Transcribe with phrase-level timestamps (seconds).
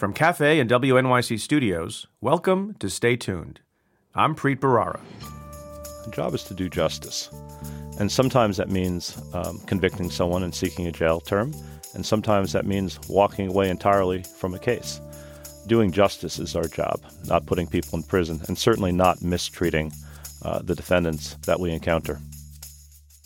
[0.00, 3.60] From Cafe and WNYC Studios, welcome to Stay Tuned.
[4.14, 4.98] I'm Preet Bharara.
[6.06, 7.28] The job is to do justice.
[7.98, 11.52] And sometimes that means um, convicting someone and seeking a jail term,
[11.92, 15.02] and sometimes that means walking away entirely from a case.
[15.66, 19.92] Doing justice is our job, not putting people in prison, and certainly not mistreating
[20.40, 22.18] uh, the defendants that we encounter.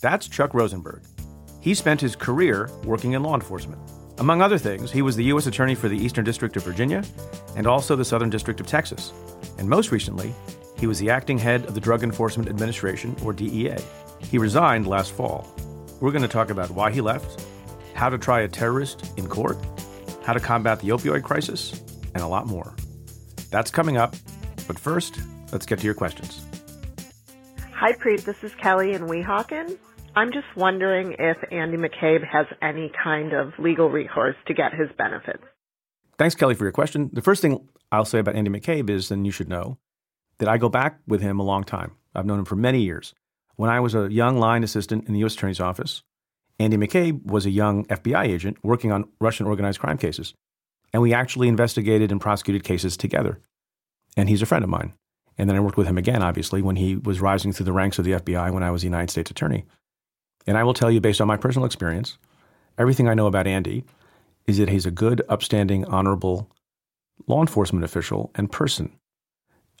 [0.01, 1.03] That's Chuck Rosenberg.
[1.61, 3.79] He spent his career working in law enforcement.
[4.17, 5.45] Among other things, he was the U.S.
[5.45, 7.03] Attorney for the Eastern District of Virginia
[7.57, 9.11] and also the Southern District of Texas.
[9.57, 10.33] And most recently,
[10.77, 13.75] he was the acting head of the Drug Enforcement Administration, or DEA.
[14.19, 15.45] He resigned last fall.
[15.99, 17.45] We're going to talk about why he left,
[17.93, 19.57] how to try a terrorist in court,
[20.23, 21.81] how to combat the opioid crisis,
[22.13, 22.73] and a lot more.
[23.51, 24.15] That's coming up.
[24.67, 25.19] But first,
[25.51, 26.41] let's get to your questions.
[27.73, 28.23] Hi, Preet.
[28.23, 29.77] This is Kelly in Weehawken.
[30.15, 34.87] I'm just wondering if Andy McCabe has any kind of legal recourse to get his
[34.97, 35.43] benefits.
[36.17, 37.09] Thanks, Kelly, for your question.
[37.11, 39.77] The first thing I'll say about Andy McCabe is, and you should know,
[40.37, 41.91] that I go back with him a long time.
[42.13, 43.13] I've known him for many years.
[43.57, 45.33] When I was a young line assistant in the U.S.
[45.33, 46.03] Attorney's Office,
[46.59, 50.33] Andy McCabe was a young FBI agent working on Russian organized crime cases.
[50.93, 53.41] And we actually investigated and prosecuted cases together.
[54.15, 54.93] And he's a friend of mine.
[55.37, 57.99] And then I worked with him again, obviously, when he was rising through the ranks
[57.99, 59.65] of the FBI when I was the United States Attorney.
[60.47, 62.17] And I will tell you, based on my personal experience,
[62.77, 63.83] everything I know about Andy
[64.47, 66.51] is that he's a good, upstanding, honorable
[67.27, 68.91] law enforcement official and person.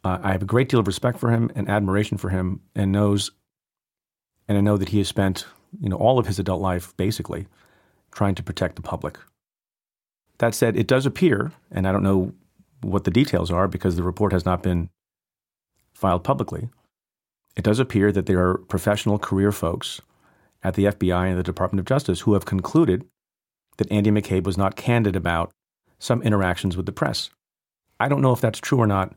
[0.03, 2.91] Uh, I have a great deal of respect for him and admiration for him, and
[2.91, 3.31] knows,
[4.47, 5.45] and I know that he has spent,
[5.79, 7.47] you know, all of his adult life basically
[8.11, 9.17] trying to protect the public.
[10.37, 12.33] That said, it does appear, and I don't know
[12.81, 14.89] what the details are because the report has not been
[15.93, 16.69] filed publicly.
[17.55, 20.01] It does appear that there are professional career folks
[20.65, 23.05] at the FBI and the Department of Justice who have concluded
[23.77, 25.51] that Andy McCabe was not candid about
[25.99, 27.29] some interactions with the press.
[27.99, 29.13] I don't know if that's true or not,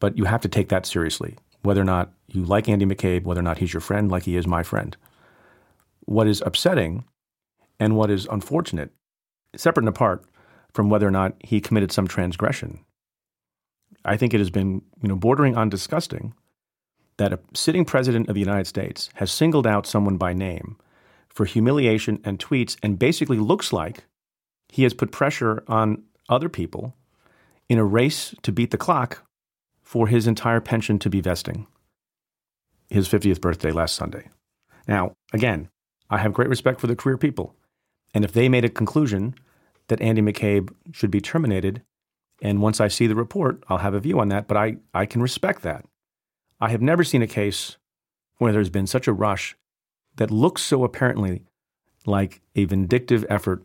[0.00, 3.40] but you have to take that seriously, whether or not you like Andy McCabe, whether
[3.40, 4.94] or not he's your friend, like he is my friend.
[6.04, 7.04] What is upsetting
[7.80, 8.90] and what is unfortunate,
[9.56, 10.26] separate and apart
[10.74, 12.80] from whether or not he committed some transgression,
[14.04, 16.34] I think it has been you know, bordering on disgusting
[17.22, 20.76] that a sitting president of the United States has singled out someone by name
[21.28, 24.04] for humiliation and tweets and basically looks like
[24.68, 26.96] he has put pressure on other people
[27.68, 29.24] in a race to beat the clock
[29.82, 31.68] for his entire pension to be vesting.
[32.90, 34.28] His 50th birthday last Sunday.
[34.88, 35.68] Now, again,
[36.10, 37.54] I have great respect for the career people.
[38.12, 39.36] And if they made a conclusion
[39.86, 41.82] that Andy McCabe should be terminated,
[42.42, 45.06] and once I see the report, I'll have a view on that, but I, I
[45.06, 45.84] can respect that.
[46.62, 47.76] I have never seen a case
[48.38, 49.56] where there's been such a rush
[50.14, 51.42] that looks so apparently
[52.06, 53.64] like a vindictive effort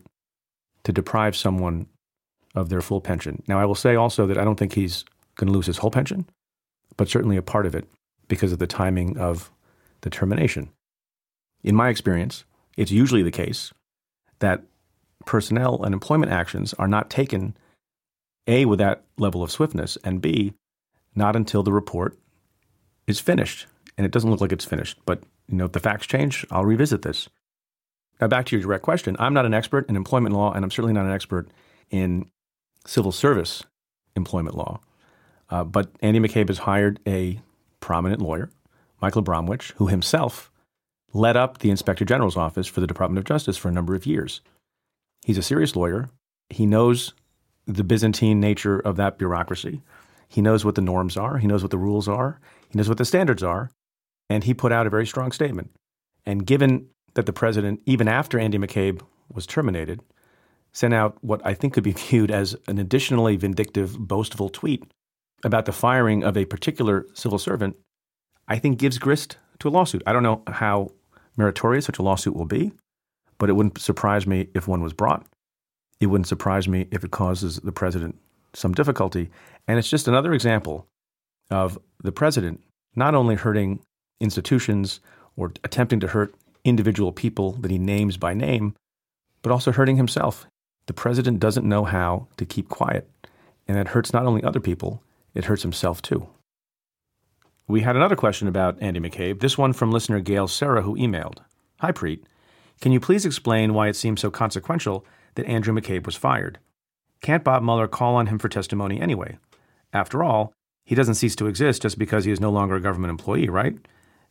[0.82, 1.86] to deprive someone
[2.56, 3.44] of their full pension.
[3.46, 5.04] Now, I will say also that I don't think he's
[5.36, 6.28] going to lose his whole pension,
[6.96, 7.86] but certainly a part of it
[8.26, 9.52] because of the timing of
[10.00, 10.70] the termination.
[11.62, 12.42] In my experience,
[12.76, 13.72] it's usually the case
[14.40, 14.64] that
[15.24, 17.56] personnel and employment actions are not taken
[18.48, 20.54] A, with that level of swiftness, and B,
[21.14, 22.18] not until the report
[23.08, 23.66] is finished.
[23.96, 24.98] And it doesn't look like it's finished.
[25.04, 27.28] But you know, if the facts change, I'll revisit this.
[28.20, 29.16] Now, back to your direct question.
[29.18, 31.48] I'm not an expert in employment law, and I'm certainly not an expert
[31.90, 32.30] in
[32.86, 33.64] civil service
[34.14, 34.80] employment law.
[35.50, 37.40] Uh, but Andy McCabe has hired a
[37.80, 38.50] prominent lawyer,
[39.00, 40.50] Michael Bromwich, who himself
[41.12, 44.04] led up the Inspector General's office for the Department of Justice for a number of
[44.04, 44.40] years.
[45.24, 46.10] He's a serious lawyer.
[46.50, 47.14] He knows
[47.66, 49.82] the Byzantine nature of that bureaucracy.
[50.28, 51.38] He knows what the norms are.
[51.38, 52.40] He knows what the rules are.
[52.68, 53.70] He knows what the standards are.
[54.28, 55.70] And he put out a very strong statement.
[56.26, 59.00] And given that the president, even after Andy McCabe
[59.32, 60.00] was terminated,
[60.72, 64.84] sent out what I think could be viewed as an additionally vindictive, boastful tweet
[65.44, 67.76] about the firing of a particular civil servant,
[68.46, 70.02] I think gives grist to a lawsuit.
[70.06, 70.90] I don't know how
[71.36, 72.72] meritorious such a lawsuit will be,
[73.38, 75.26] but it wouldn't surprise me if one was brought.
[76.00, 78.18] It wouldn't surprise me if it causes the president
[78.54, 79.30] some difficulty.
[79.66, 80.86] And it's just another example
[81.50, 82.62] of the president
[82.94, 83.80] not only hurting
[84.20, 85.00] institutions
[85.36, 86.34] or attempting to hurt
[86.64, 88.74] individual people that he names by name,
[89.42, 90.46] but also hurting himself.
[90.86, 93.08] The president doesn't know how to keep quiet,
[93.66, 95.02] and that hurts not only other people,
[95.34, 96.28] it hurts himself too.
[97.68, 101.38] We had another question about Andy McCabe, this one from listener Gail Sarah, who emailed
[101.80, 102.22] Hi, Preet.
[102.80, 106.58] Can you please explain why it seems so consequential that Andrew McCabe was fired?
[107.20, 109.38] Can't Bob Mueller call on him for testimony anyway?
[109.92, 110.52] After all,
[110.84, 113.76] he doesn't cease to exist just because he is no longer a government employee, right?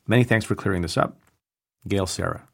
[0.07, 1.17] Many thanks for clearing this up.
[1.87, 2.47] Gail Sarah.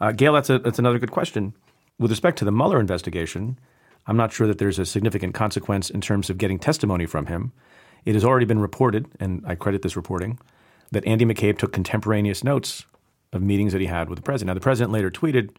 [0.00, 1.54] Uh, Gail, that's, a, that's another good question.
[1.98, 3.58] With respect to the Mueller investigation,
[4.06, 7.52] I'm not sure that there's a significant consequence in terms of getting testimony from him.
[8.04, 10.38] It has already been reported, and I credit this reporting,
[10.92, 12.86] that Andy McCabe took contemporaneous notes
[13.32, 14.48] of meetings that he had with the president.
[14.48, 15.50] Now, the president later tweeted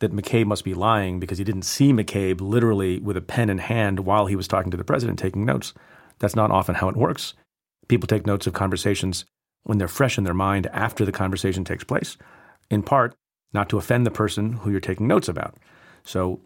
[0.00, 3.58] that McCabe must be lying because he didn't see McCabe literally with a pen in
[3.58, 5.74] hand while he was talking to the president taking notes.
[6.18, 7.34] That's not often how it works.
[7.88, 9.24] People take notes of conversations
[9.64, 12.16] when they're fresh in their mind after the conversation takes place,
[12.70, 13.14] in part
[13.52, 15.56] not to offend the person who you're taking notes about.
[16.04, 16.40] So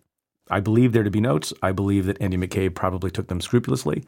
[0.50, 1.52] I believe there to be notes.
[1.62, 4.04] I believe that Andy McCabe probably took them scrupulously,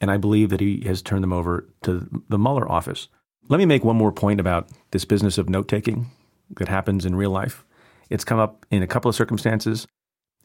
[0.00, 3.08] and I believe that he has turned them over to the Mueller office.
[3.48, 6.10] Let me make one more point about this business of note taking
[6.56, 7.64] that happens in real life.
[8.10, 9.86] It's come up in a couple of circumstances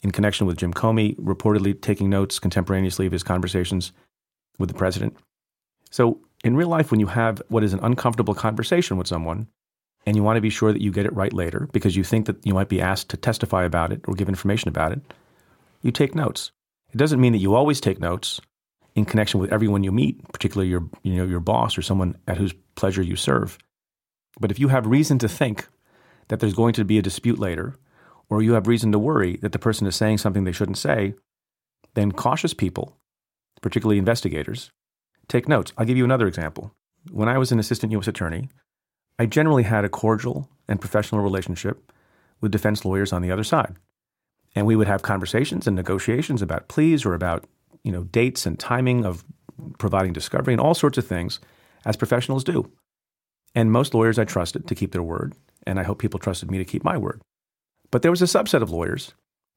[0.02, 3.92] in connection with Jim Comey reportedly taking notes contemporaneously of his conversations
[4.58, 5.18] with the president.
[5.92, 9.48] So, in real life, when you have what is an uncomfortable conversation with someone,
[10.06, 12.26] and you want to be sure that you get it right later because you think
[12.26, 15.02] that you might be asked to testify about it or give information about it,
[15.82, 16.52] you take notes.
[16.92, 18.40] It doesn't mean that you always take notes
[18.96, 22.38] in connection with everyone you meet, particularly your, you know, your boss or someone at
[22.38, 23.58] whose pleasure you serve.
[24.40, 25.68] But if you have reason to think
[26.30, 27.78] that there's going to be a dispute later,
[28.30, 31.14] or you have reason to worry that the person is saying something they shouldn't say,
[31.96, 32.98] then cautious people,
[33.62, 34.72] particularly investigators,
[35.28, 35.74] take notes.
[35.78, 36.74] I'll give you another example.
[37.12, 38.08] When I was an assistant U.S.
[38.08, 38.50] attorney,
[39.18, 41.92] I generally had a cordial and professional relationship
[42.42, 43.76] with defense lawyers on the other side.
[44.56, 47.46] And we would have conversations and negotiations about pleas or about
[47.84, 49.24] you know, dates and timing of
[49.78, 51.40] providing discovery and all sorts of things
[51.86, 52.72] as professionals do.
[53.56, 55.34] And most lawyers I trusted to keep their word,
[55.66, 57.22] and I hope people trusted me to keep my word.
[57.92, 59.14] But there was a subset of lawyers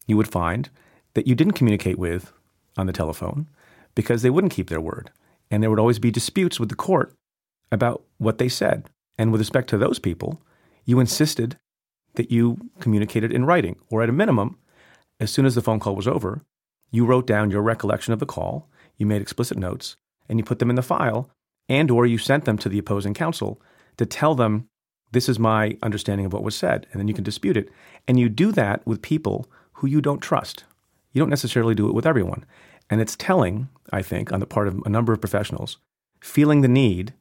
[0.06, 0.70] you would find
[1.14, 2.32] that you didn't communicate with
[2.76, 3.48] on the telephone
[3.94, 5.10] because they wouldn't keep their word.
[5.50, 7.14] And there would always be disputes with the court
[7.70, 8.88] about what they said.
[9.18, 10.42] And with respect to those people,
[10.84, 11.58] you insisted
[12.14, 14.58] that you communicated in writing, or at a minimum,
[15.20, 16.42] as soon as the phone call was over,
[16.90, 19.96] you wrote down your recollection of the call, you made explicit notes,
[20.28, 21.30] and you put them in the file,
[21.68, 23.60] and or you sent them to the opposing counsel
[23.96, 24.68] to tell them
[25.12, 27.68] this is my understanding of what was said, and then you can dispute it.
[28.08, 30.64] And you do that with people who you don't trust.
[31.12, 32.44] You don't necessarily do it with everyone.
[32.88, 35.78] And it's telling, I think, on the part of a number of professionals,
[36.20, 37.12] feeling the need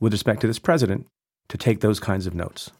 [0.00, 1.06] with respect to this president
[1.48, 2.70] to take those kinds of notes.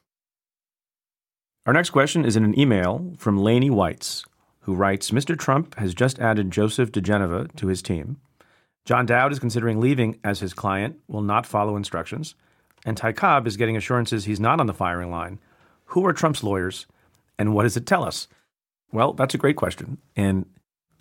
[1.67, 4.25] Our next question is in an email from Laney Whites,
[4.61, 5.39] who writes Mr.
[5.39, 8.19] Trump has just added Joseph diGenova to his team.
[8.85, 12.35] John Dowd is considering leaving as his client, will not follow instructions.
[12.85, 15.39] And Ty Cobb is getting assurances he's not on the firing line.
[15.87, 16.87] Who are Trump's lawyers,
[17.39, 18.29] and what does it tell us?
[18.93, 19.99] Well, that's a great question.
[20.17, 20.47] And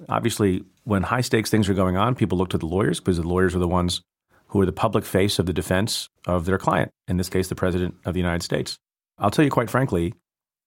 [0.09, 3.27] obviously, when high stakes things are going on, people look to the lawyers because the
[3.27, 4.01] lawyers are the ones
[4.50, 7.56] who are the public face of the defense of their client, in this case, the
[7.56, 8.77] President of the United States.
[9.18, 10.13] I'll tell you quite frankly,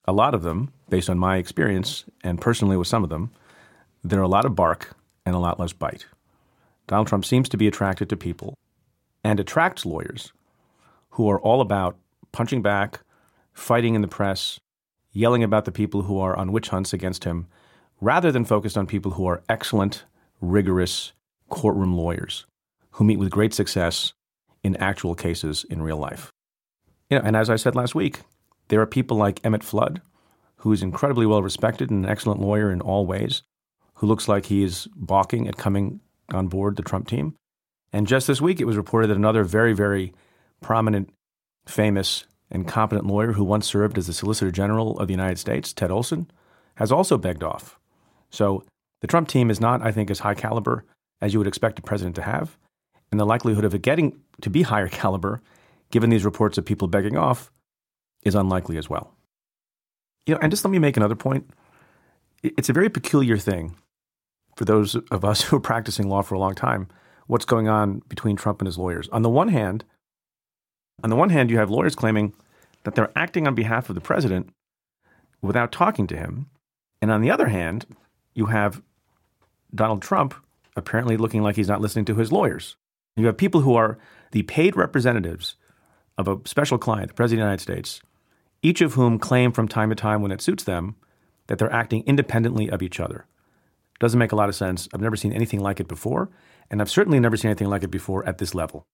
[0.05, 3.31] a lot of them, based on my experience and personally with some of them,
[4.03, 6.07] there are a lot of bark and a lot less bite.
[6.87, 8.55] Donald Trump seems to be attracted to people
[9.23, 10.33] and attracts lawyers
[11.21, 11.99] who are all about
[12.33, 13.01] punching back,
[13.53, 14.59] fighting in the press,
[15.13, 17.47] yelling about the people who are on witch hunts against him,
[18.01, 20.07] rather than focused on people who are excellent,
[20.41, 21.13] rigorous
[21.51, 22.47] courtroom lawyers
[22.93, 24.15] who meet with great success
[24.65, 26.33] in actual cases in real life.
[27.11, 28.21] You know, and as I said last week,
[28.69, 30.01] there are people like Emmett Flood,
[30.57, 33.43] who is incredibly well respected and an excellent lawyer in all ways,
[33.97, 36.01] who looks like he is balking at coming
[36.33, 37.35] on board the Trump team.
[37.93, 40.15] And just this week, it was reported that another very, very
[40.61, 41.11] prominent,
[41.67, 45.73] famous, and competent lawyer who once served as the Solicitor General of the United States,
[45.73, 46.31] Ted Olson,
[46.77, 47.79] has also begged off.
[48.31, 48.65] So
[49.01, 50.85] the Trump team is not, I think, as high caliber
[51.21, 52.57] as you would expect a president to have.
[53.11, 55.43] And the likelihood of it getting to be higher caliber,
[55.91, 57.51] given these reports of people begging off,
[58.23, 59.15] is unlikely as well.
[60.27, 61.51] You know, and just let me make another point.
[62.43, 63.77] It's a very peculiar thing
[64.57, 66.89] for those of us who are practicing law for a long time.
[67.27, 69.09] What's going on between Trump and his lawyers?
[69.11, 69.85] On the one hand,
[71.03, 72.35] on the one hand, you have lawyers claiming
[72.85, 74.51] that they're acting on behalf of the president
[75.43, 76.47] without talking to him,
[77.01, 77.87] and on the other hand,
[78.35, 78.83] you have
[79.75, 80.35] Donald Trump
[80.77, 82.77] apparently looking like he's not listening to his lawyers.
[83.17, 83.99] You have people who are
[84.33, 85.57] the paid representatives
[86.17, 88.01] of a special client, the President of the United States,
[88.63, 90.97] each of whom claim from time to time when it suits them
[91.47, 93.27] that they're acting independently of each other.
[93.99, 94.89] Doesn't make a lot of sense.
[94.95, 96.31] I've never seen anything like it before,
[96.71, 98.85] and I've certainly never seen anything like it before at this level.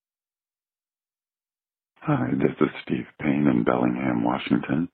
[2.06, 4.88] Hi, this is Steve Payne in Bellingham, Washington.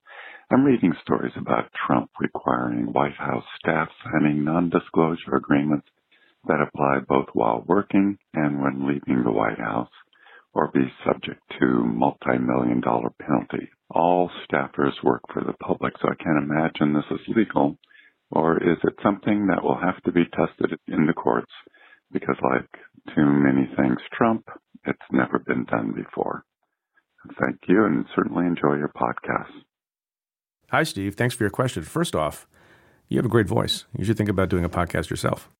[0.50, 5.86] I'm reading stories about Trump requiring White House staff signing non disclosure agreements
[6.48, 9.90] that apply both while working and when leaving the White House
[10.54, 13.68] or be subject to multi-million dollar penalty.
[13.90, 17.76] All staffers work for the public, so I can't imagine this is legal.
[18.30, 21.52] Or is it something that will have to be tested in the courts?
[22.10, 22.70] Because like
[23.14, 24.46] too many things Trump,
[24.86, 26.46] it's never been done before.
[27.40, 29.50] Thank you and certainly enjoy your podcast.
[30.70, 31.14] Hi, Steve.
[31.14, 31.82] Thanks for your question.
[31.82, 32.46] First off,
[33.08, 33.84] you have a great voice.
[33.96, 35.50] You should think about doing a podcast yourself.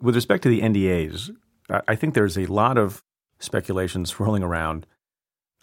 [0.00, 1.30] With respect to the NDAs,
[1.86, 3.02] I think there's a lot of
[3.38, 4.86] speculation swirling around.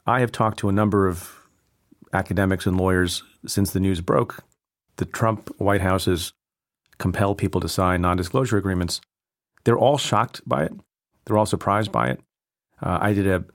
[0.06, 1.32] I have talked to a number of
[2.14, 4.44] academics and lawyers since the news broke.
[4.98, 6.34] The Trump White House has
[6.98, 9.02] compelled people to sign non disclosure agreements.
[9.64, 10.74] They're all shocked by it,
[11.26, 12.20] they're all surprised by it.
[12.82, 13.46] Uh, I did a,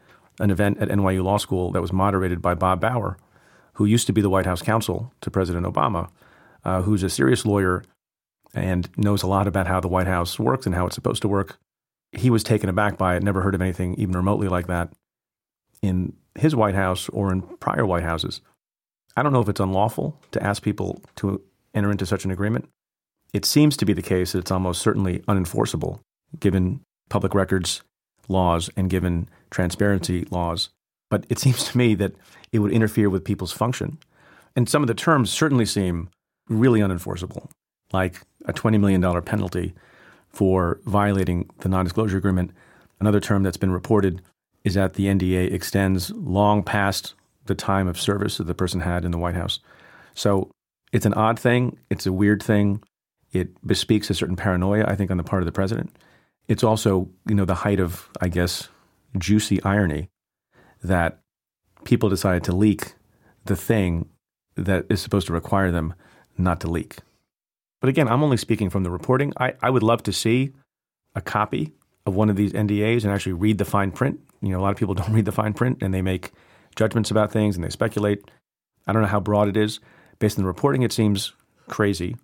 [0.41, 3.17] an event at NYU Law School that was moderated by Bob Bauer,
[3.75, 6.11] who used to be the White House counsel to President Obama,
[6.65, 7.83] uh, who's a serious lawyer
[8.55, 11.29] and knows a lot about how the White House works and how it's supposed to
[11.29, 11.59] work.
[12.13, 14.93] He was taken aback by it, never heard of anything even remotely like that
[15.83, 18.41] in his White House or in prior White Houses.
[19.17, 21.41] I don't know if it's unlawful to ask people to
[21.75, 22.69] enter into such an agreement.
[23.33, 26.01] It seems to be the case that it's almost certainly unenforceable
[26.39, 27.83] given public records
[28.29, 30.71] laws and given transparency laws.
[31.11, 32.15] But it seems to me that
[32.53, 33.99] it would interfere with people's function.
[34.57, 36.09] And some of the terms certainly seem
[36.49, 37.49] really unenforceable,
[37.93, 39.75] like a $20 million penalty
[40.29, 42.53] for violating the non disclosure agreement.
[42.99, 44.23] Another term that's been reported
[44.65, 47.15] is that the NDA extends long past
[47.47, 49.61] the time of service that the person had in the White House.
[50.15, 50.51] So
[50.93, 51.79] it's an odd thing.
[51.89, 52.83] It's a weird thing.
[53.33, 55.97] It bespeaks a certain paranoia, I think, on the part of the president.
[56.49, 58.69] It's also, you know, the height of, I guess,
[59.19, 60.11] juicy irony
[60.83, 61.21] that
[61.85, 62.95] people decided to leak
[63.45, 64.09] the thing
[64.57, 65.95] that is supposed to require them
[66.37, 66.97] not to leak.
[67.81, 69.33] But again, I'm only speaking from the reporting.
[69.39, 70.53] I, I would love to see
[71.15, 71.73] a copy
[72.07, 74.21] of one of these NDAs and actually read the fine print.
[74.43, 76.33] You know, a lot of people don't read the fine print and they make
[76.77, 78.31] judgments about things and they speculate.
[78.87, 79.81] I don't know how broad it is.
[80.19, 81.33] Based on the reporting, it seems
[81.69, 82.17] crazy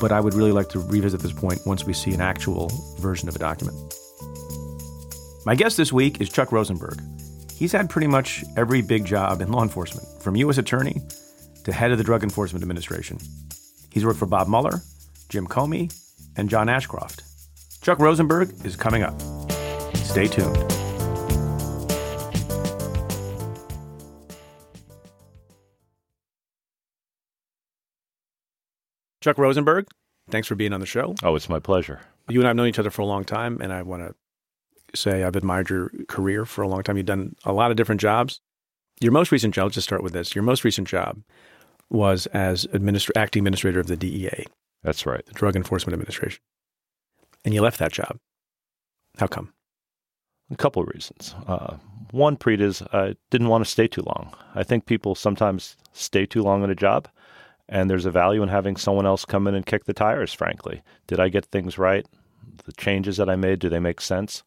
[0.00, 3.28] but I would really like to revisit this point once we see an actual version
[3.28, 3.94] of a document.
[5.44, 7.02] My guest this week is Chuck Rosenberg.
[7.52, 10.56] He's had pretty much every big job in law enforcement, from U.S.
[10.56, 11.02] Attorney
[11.64, 13.18] to head of the Drug Enforcement Administration.
[13.90, 14.82] He's worked for Bob Mueller,
[15.30, 15.92] Jim Comey,
[16.36, 17.24] and John Ashcroft.
[17.80, 19.20] Chuck Rosenberg is coming up.
[19.96, 20.56] Stay tuned.
[29.20, 29.88] Chuck Rosenberg,
[30.30, 31.16] thanks for being on the show.
[31.24, 32.00] Oh, it's my pleasure.
[32.28, 34.14] You and I have known each other for a long time, and I want to
[34.94, 36.96] say I've admired your career for a long time.
[36.96, 38.40] You've done a lot of different jobs.
[39.00, 40.34] Your most recent job, let's just start with this.
[40.34, 41.22] Your most recent job
[41.90, 44.46] was as administra- acting administrator of the DEA.
[44.82, 45.24] That's right.
[45.26, 46.42] The Drug Enforcement Administration.
[47.44, 48.18] And you left that job.
[49.18, 49.52] How come?
[50.50, 51.34] A couple of reasons.
[51.46, 51.76] Uh,
[52.10, 54.34] one, Preet, is I didn't want to stay too long.
[54.54, 57.08] I think people sometimes stay too long in a job
[57.68, 60.82] and there's a value in having someone else come in and kick the tires, frankly.
[61.06, 62.06] Did I get things right?
[62.64, 64.42] The changes that I made, do they make sense?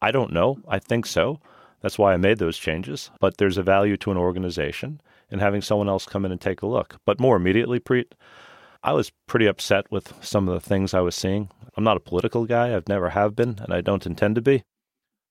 [0.00, 0.58] I don't know.
[0.68, 1.40] I think so.
[1.80, 3.10] That's why I made those changes.
[3.20, 5.00] But there's a value to an organization
[5.30, 6.96] in having someone else come in and take a look.
[7.04, 8.12] But more immediately, Preet,
[8.82, 11.50] I was pretty upset with some of the things I was seeing.
[11.76, 12.74] I'm not a political guy.
[12.74, 14.62] I've never have been, and I don't intend to be.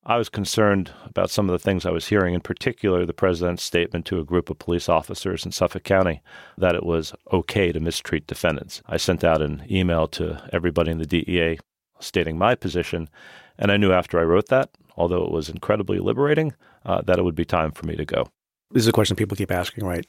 [0.06, 3.64] I was concerned about some of the things I was hearing, in particular, the president's
[3.64, 6.22] statement to a group of police officers in Suffolk County
[6.58, 8.82] that it was okay to mistreat defendants.
[8.86, 11.60] I sent out an email to everybody in the DEA
[12.00, 13.10] stating my position,
[13.58, 16.54] and I knew after I wrote that, although it was incredibly liberating,
[16.86, 18.28] uh, that it would be time for me to go.
[18.72, 20.06] This is a question people keep asking, right?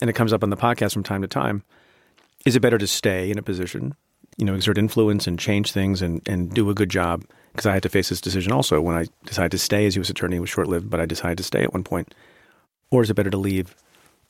[0.00, 1.62] And it comes up on the podcast from time to time.
[2.46, 3.94] Is it better to stay in a position,
[4.36, 7.24] you know, exert influence and change things and, and do a good job?
[7.52, 10.10] because I had to face this decision also when I decided to stay as U.S.
[10.10, 10.36] attorney.
[10.36, 12.14] It was short lived, but I decided to stay at one point.
[12.90, 13.74] Or is it better to leave?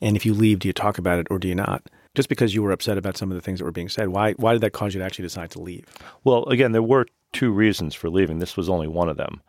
[0.00, 1.82] And if you leave, do you talk about it or do you not?
[2.14, 4.32] Just because you were upset about some of the things that were being said, why
[4.32, 5.84] why did that cause you to actually decide to leave?
[6.24, 8.38] Well, again, there were two reasons for leaving.
[8.38, 9.40] This was only one of them.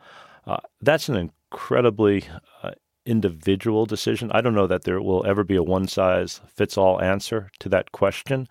[0.45, 2.25] Uh, that's an incredibly
[2.63, 2.71] uh,
[3.05, 4.31] individual decision.
[4.31, 7.69] I don't know that there will ever be a one size fits all answer to
[7.69, 8.47] that question.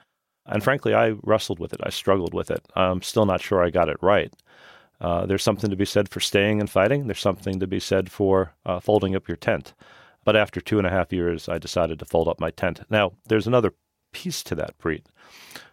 [0.47, 1.80] And frankly, I wrestled with it.
[1.85, 2.66] I struggled with it.
[2.75, 4.33] I'm still not sure I got it right.
[5.00, 7.07] Uh, there's something to be said for staying and fighting.
[7.07, 9.73] There's something to be said for uh, folding up your tent.
[10.30, 12.82] But after two and a half years, I decided to fold up my tent.
[12.88, 13.75] Now, there's another
[14.12, 15.06] piece to that, Preet,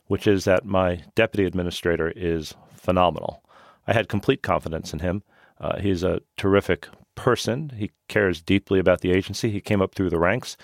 [0.07, 3.43] which is that my deputy administrator is phenomenal.
[3.85, 5.21] I had complete confidence in him.
[5.61, 7.71] Uh, he's a terrific person.
[7.77, 9.51] He cares deeply about the agency.
[9.51, 10.57] He came up through the ranks.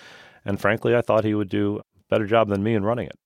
[0.44, 3.16] And frankly, I thought he would do a better job than me in running it.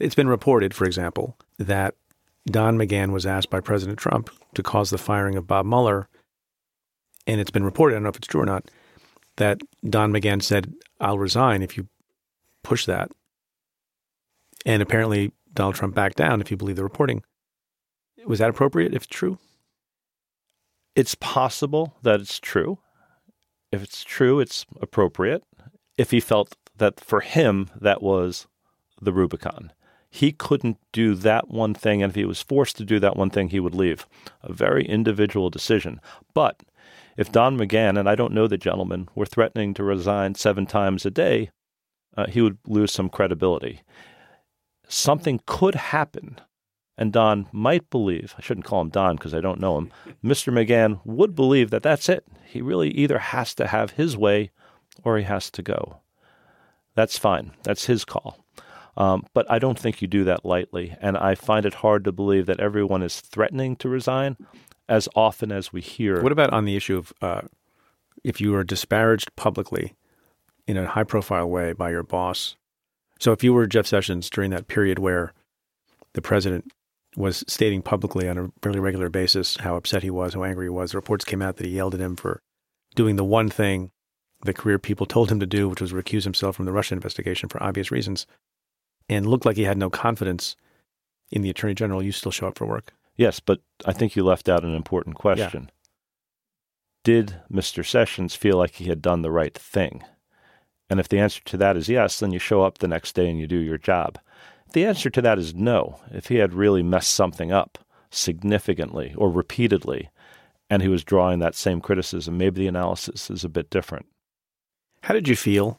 [0.00, 1.94] It's been reported, for example, that
[2.46, 6.08] Don McGahn was asked by President Trump to cause the firing of Bob Mueller.
[7.24, 8.68] And it's been reported, I don't know if it's true or not,
[9.36, 11.88] that Don McGahn said, I'll resign if you
[12.62, 13.10] push that.
[14.64, 17.22] And apparently, Donald Trump backed down if you believe the reporting.
[18.26, 19.38] Was that appropriate if true?
[20.94, 22.78] It's possible that it's true.
[23.70, 25.44] If it's true, it's appropriate.
[25.98, 28.46] If he felt that for him, that was
[29.00, 29.72] the Rubicon.
[30.08, 33.28] He couldn't do that one thing, and if he was forced to do that one
[33.28, 34.06] thing, he would leave.
[34.42, 36.00] A very individual decision.
[36.32, 36.62] But
[37.16, 41.06] if Don McGahn, and I don't know the gentleman, were threatening to resign seven times
[41.06, 41.50] a day,
[42.16, 43.82] uh, he would lose some credibility.
[44.88, 46.40] Something could happen
[46.98, 49.92] and Don might believe, I shouldn't call him Don because I don't know him,
[50.24, 50.52] Mr.
[50.52, 52.24] McGahn would believe that that's it.
[52.46, 54.50] He really either has to have his way
[55.04, 56.00] or he has to go.
[56.94, 57.52] That's fine.
[57.62, 58.38] That's his call.
[58.96, 60.96] Um, but I don't think you do that lightly.
[61.02, 64.38] And I find it hard to believe that everyone is threatening to resign
[64.88, 66.22] as often as we hear.
[66.22, 67.42] What about on the issue of uh,
[68.24, 69.94] if you are disparaged publicly
[70.66, 72.56] in a high profile way by your boss?
[73.18, 75.32] So if you were Jeff Sessions during that period where
[76.12, 76.72] the president
[77.16, 80.70] was stating publicly on a fairly regular basis how upset he was, how angry he
[80.70, 80.92] was.
[80.92, 82.40] The reports came out that he yelled at him for
[82.94, 83.90] doing the one thing
[84.42, 87.48] the career people told him to do, which was recuse himself from the Russian investigation
[87.48, 88.26] for obvious reasons,
[89.08, 90.56] and looked like he had no confidence
[91.30, 92.02] in the attorney general.
[92.02, 92.92] You still show up for work.
[93.16, 95.64] Yes, but I think you left out an important question.
[95.64, 95.70] Yeah.
[97.04, 97.86] Did Mr.
[97.86, 100.02] Sessions feel like he had done the right thing?
[100.90, 103.28] And if the answer to that is yes, then you show up the next day
[103.28, 104.18] and you do your job.
[104.66, 106.00] If The answer to that is no.
[106.10, 107.78] If he had really messed something up
[108.10, 110.10] significantly or repeatedly,
[110.68, 114.06] and he was drawing that same criticism, maybe the analysis is a bit different.
[115.02, 115.78] How did you feel,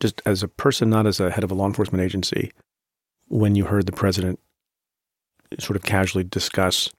[0.00, 2.50] just as a person, not as a head of a law enforcement agency,
[3.28, 4.40] when you heard the president
[5.60, 6.90] sort of casually discuss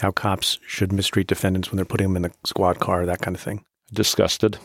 [0.00, 3.36] how cops should mistreat defendants when they're putting them in the squad car, that kind
[3.36, 3.64] of thing?
[3.92, 4.58] Disgusted.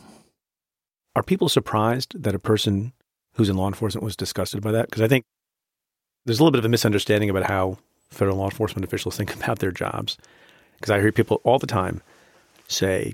[1.16, 2.94] Are people surprised that a person
[3.34, 4.90] who's in law enforcement was disgusted by that?
[4.90, 5.26] Because I think
[6.26, 7.78] there's a little bit of a misunderstanding about how
[8.10, 10.18] federal law enforcement officials think about their jobs.
[10.76, 12.02] Because I hear people all the time
[12.68, 13.14] say,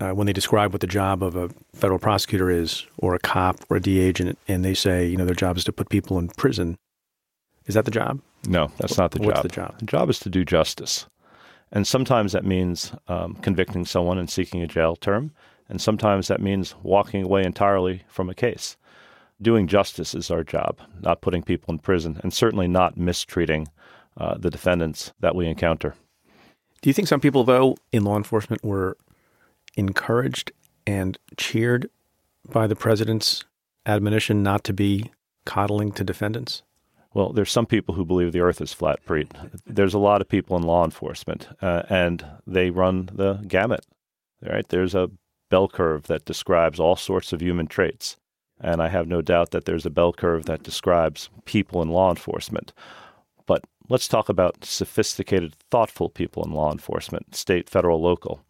[0.00, 3.56] uh, when they describe what the job of a federal prosecutor is, or a cop,
[3.68, 6.18] or a DEA agent, and they say, you know, their job is to put people
[6.18, 6.76] in prison.
[7.68, 8.20] Is that the job?
[8.48, 9.42] No, that's not the What's job.
[9.42, 9.78] the job?
[9.78, 11.06] The job is to do justice.
[11.70, 15.30] And sometimes that means um, convicting someone and seeking a jail term.
[15.68, 18.76] And sometimes that means walking away entirely from a case
[19.40, 23.68] doing justice is our job, not putting people in prison, and certainly not mistreating
[24.16, 25.94] uh, the defendants that we encounter.
[26.82, 28.96] Do you think some people, though, in law enforcement were
[29.76, 30.52] encouraged
[30.86, 31.88] and cheered
[32.48, 33.44] by the president's
[33.86, 35.10] admonition not to be
[35.44, 36.62] coddling to defendants?
[37.18, 39.32] Well, there's some people who believe the earth is flat, Preet.
[39.66, 43.84] There's a lot of people in law enforcement, uh, and they run the gamut.
[44.40, 44.68] Right?
[44.68, 45.10] There's a
[45.50, 48.16] bell curve that describes all sorts of human traits.
[48.60, 52.08] And I have no doubt that there's a bell curve that describes people in law
[52.08, 52.72] enforcement.
[53.46, 58.42] But let's talk about sophisticated, thoughtful people in law enforcement, state, federal, local.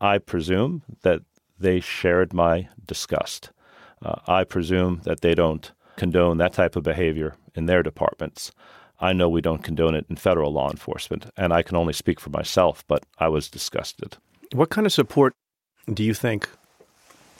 [0.00, 1.20] I presume that
[1.60, 3.50] they shared my disgust.
[4.00, 8.52] Uh, I presume that they don't condone that type of behavior in their departments.
[9.00, 12.20] I know we don't condone it in federal law enforcement, and I can only speak
[12.20, 14.16] for myself, but I was disgusted.
[14.52, 15.32] What kind of support
[15.92, 16.48] do you think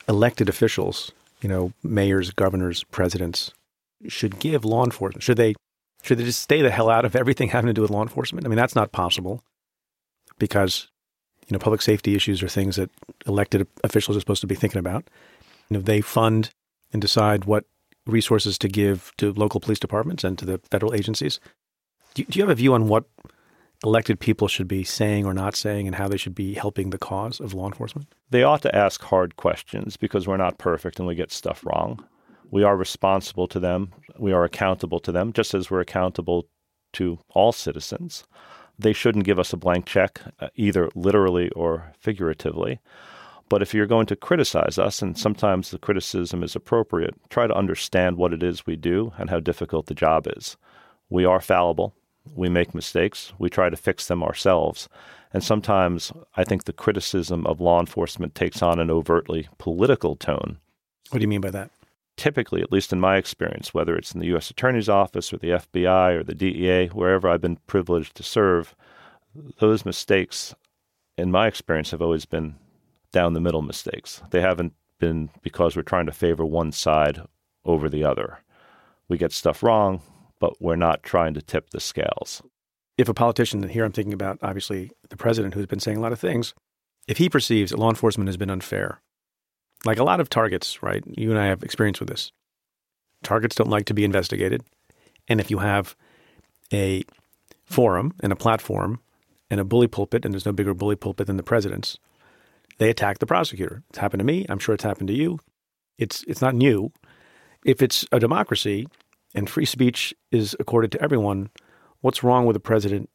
[0.08, 1.12] elected officials
[1.44, 3.52] you know, mayors, governors, presidents
[4.08, 5.22] should give law enforcement?
[5.22, 5.54] Should they
[6.02, 8.46] should they just stay the hell out of everything having to do with law enforcement?
[8.46, 9.44] I mean, that's not possible
[10.38, 10.88] because
[11.46, 12.90] you know, public safety issues are things that
[13.26, 15.04] elected officials are supposed to be thinking about.
[15.68, 16.48] You know, they fund
[16.94, 17.66] and decide what
[18.06, 21.40] resources to give to local police departments and to the federal agencies.
[22.14, 23.04] Do, do you have a view on what
[23.84, 26.98] elected people should be saying or not saying and how they should be helping the
[26.98, 28.08] cause of law enforcement?
[28.30, 32.04] They ought to ask hard questions because we're not perfect and we get stuff wrong.
[32.50, 33.92] We are responsible to them.
[34.18, 36.46] We are accountable to them, just as we're accountable
[36.94, 38.24] to all citizens.
[38.78, 42.80] They shouldn't give us a blank check, uh, either literally or figuratively.
[43.48, 47.54] But if you're going to criticize us, and sometimes the criticism is appropriate, try to
[47.54, 50.56] understand what it is we do and how difficult the job is.
[51.10, 51.94] We are fallible.
[52.34, 53.32] We make mistakes.
[53.38, 54.88] We try to fix them ourselves.
[55.32, 60.58] And sometimes I think the criticism of law enforcement takes on an overtly political tone.
[61.10, 61.70] What do you mean by that?
[62.16, 64.48] Typically, at least in my experience, whether it's in the U.S.
[64.48, 68.74] Attorney's Office or the FBI or the DEA, wherever I've been privileged to serve,
[69.58, 70.54] those mistakes,
[71.18, 72.54] in my experience, have always been
[73.14, 74.20] down the middle mistakes.
[74.30, 77.22] They haven't been because we're trying to favor one side
[77.64, 78.40] over the other.
[79.08, 80.02] We get stuff wrong,
[80.40, 82.42] but we're not trying to tip the scales.
[82.98, 86.00] If a politician, and here I'm thinking about obviously the president who's been saying a
[86.00, 86.54] lot of things,
[87.06, 89.00] if he perceives that law enforcement has been unfair,
[89.84, 91.04] like a lot of targets, right?
[91.06, 92.32] You and I have experience with this.
[93.22, 94.62] Targets don't like to be investigated.
[95.28, 95.94] And if you have
[96.72, 97.04] a
[97.64, 99.00] forum and a platform
[99.50, 101.98] and a bully pulpit, and there's no bigger bully pulpit than the president's,
[102.78, 103.82] they attack the prosecutor.
[103.90, 104.46] It's happened to me.
[104.48, 105.38] I'm sure it's happened to you.
[105.98, 106.92] It's it's not new.
[107.64, 108.86] If it's a democracy
[109.34, 111.50] and free speech is accorded to everyone,
[112.00, 113.08] what's wrong with a president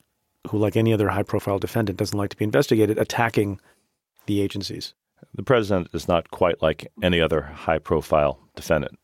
[0.50, 3.60] who, like any other high profile defendant, doesn't like to be investigated, attacking
[4.26, 4.94] the agencies?
[5.34, 8.98] The president is not quite like any other high profile defendant.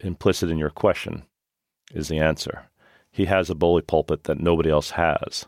[0.00, 1.24] Implicit in your question
[1.94, 2.70] is the answer.
[3.12, 5.46] He has a bully pulpit that nobody else has.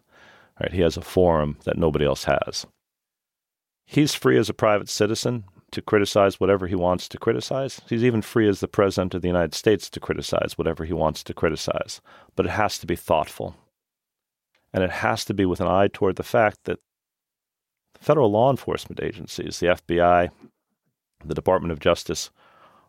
[0.61, 0.73] Right?
[0.73, 2.67] He has a forum that nobody else has.
[3.85, 7.81] He's free as a private citizen to criticize whatever he wants to criticize.
[7.89, 11.23] He's even free as the president of the United States to criticize whatever he wants
[11.25, 12.01] to criticize.
[12.37, 13.57] But it has to be thoughtful.
[14.73, 16.79] And it has to be with an eye toward the fact that
[17.99, 20.31] federal law enforcement agencies, the FBI,
[21.25, 22.31] the Department of Justice,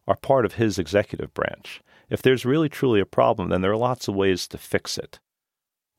[0.08, 1.82] are part of his executive branch.
[2.10, 5.20] If there's really truly a problem, then there are lots of ways to fix it.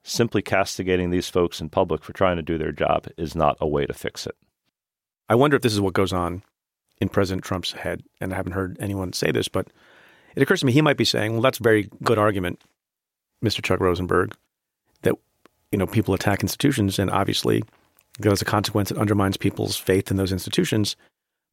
[0.02, 3.66] Simply castigating these folks in public for trying to do their job is not a
[3.66, 4.37] way to fix it.
[5.28, 6.42] I wonder if this is what goes on
[7.00, 8.02] in President Trump's head.
[8.20, 9.68] And I haven't heard anyone say this, but
[10.34, 12.60] it occurs to me he might be saying, well, that's a very good argument,
[13.42, 13.62] Mr.
[13.62, 14.34] Chuck Rosenberg,
[15.02, 15.14] that
[15.72, 17.62] you know people attack institutions, and obviously,
[18.24, 20.96] as a consequence, it undermines people's faith in those institutions.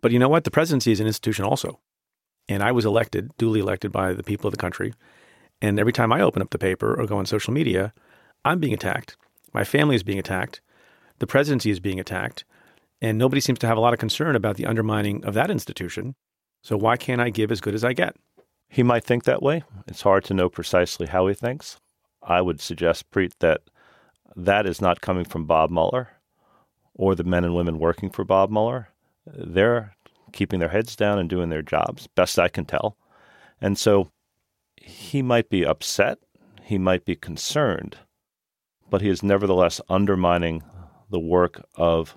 [0.01, 0.43] But you know what?
[0.43, 1.79] The presidency is an institution also.
[2.49, 4.93] And I was elected, duly elected by the people of the country.
[5.61, 7.93] And every time I open up the paper or go on social media,
[8.43, 9.15] I'm being attacked.
[9.53, 10.59] My family is being attacked.
[11.19, 12.43] The presidency is being attacked.
[13.01, 16.15] And nobody seems to have a lot of concern about the undermining of that institution.
[16.63, 18.15] So why can't I give as good as I get?
[18.69, 19.63] He might think that way.
[19.87, 21.77] It's hard to know precisely how he thinks.
[22.21, 23.61] I would suggest, Preet, that
[24.35, 26.09] that is not coming from Bob Mueller
[26.93, 28.89] or the men and women working for Bob Mueller.
[29.25, 29.95] They're
[30.31, 32.95] keeping their heads down and doing their jobs, best I can tell.
[33.59, 34.11] And so
[34.77, 36.19] he might be upset,
[36.63, 37.97] he might be concerned,
[38.89, 40.63] but he is nevertheless undermining
[41.09, 42.15] the work of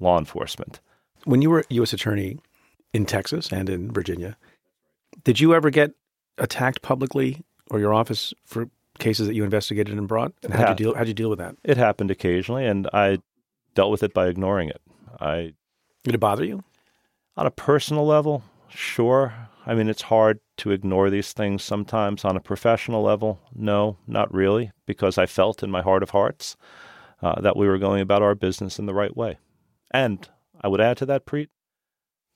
[0.00, 0.80] law enforcement.
[1.24, 1.92] When you were U.S.
[1.92, 2.38] Attorney
[2.92, 4.36] in Texas and in Virginia,
[5.24, 5.92] did you ever get
[6.38, 10.32] attacked publicly or your office for cases that you investigated and brought?
[10.42, 10.94] And how'd you deal?
[10.94, 11.56] How'd you deal with that?
[11.64, 13.18] It happened occasionally, and I
[13.74, 14.80] dealt with it by ignoring it.
[15.20, 15.54] I
[16.04, 16.62] did it bother you?
[17.36, 19.34] On a personal level, sure.
[19.66, 22.24] I mean, it's hard to ignore these things sometimes.
[22.24, 26.56] On a professional level, no, not really, because I felt in my heart of hearts
[27.22, 29.38] uh, that we were going about our business in the right way.
[29.90, 30.28] And
[30.60, 31.48] I would add to that, Preet,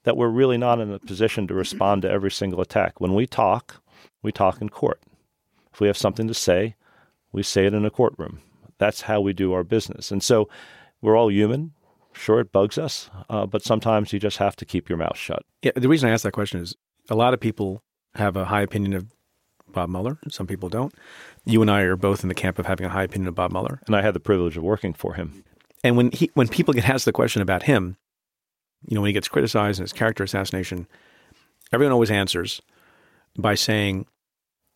[0.04, 3.00] that we're really not in a position to respond to every single attack.
[3.00, 3.82] When we talk,
[4.22, 5.00] we talk in court.
[5.72, 6.74] If we have something to say,
[7.32, 8.40] we say it in a courtroom.
[8.78, 10.10] That's how we do our business.
[10.10, 10.48] And so
[11.00, 11.72] we're all human.
[12.12, 15.44] Sure, it bugs us, uh, but sometimes you just have to keep your mouth shut.
[15.62, 16.74] Yeah, the reason I ask that question is
[17.08, 17.84] a lot of people
[18.16, 19.06] have a high opinion of
[19.68, 20.18] Bob Mueller.
[20.28, 20.92] Some people don't.
[21.44, 23.52] You and I are both in the camp of having a high opinion of Bob
[23.52, 23.80] Mueller.
[23.86, 25.44] And I had the privilege of working for him.
[25.82, 27.96] And when he when people get asked the question about him,
[28.86, 30.86] you know, when he gets criticized and his character assassination,
[31.72, 32.60] everyone always answers
[33.38, 34.06] by saying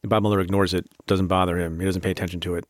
[0.02, 2.64] Bob Mueller ignores it, doesn't bother him, he doesn't pay attention to it.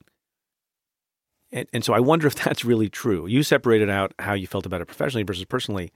[1.52, 3.26] And, and so I wonder if that's really true.
[3.26, 5.92] You separated out how you felt about it professionally versus personally.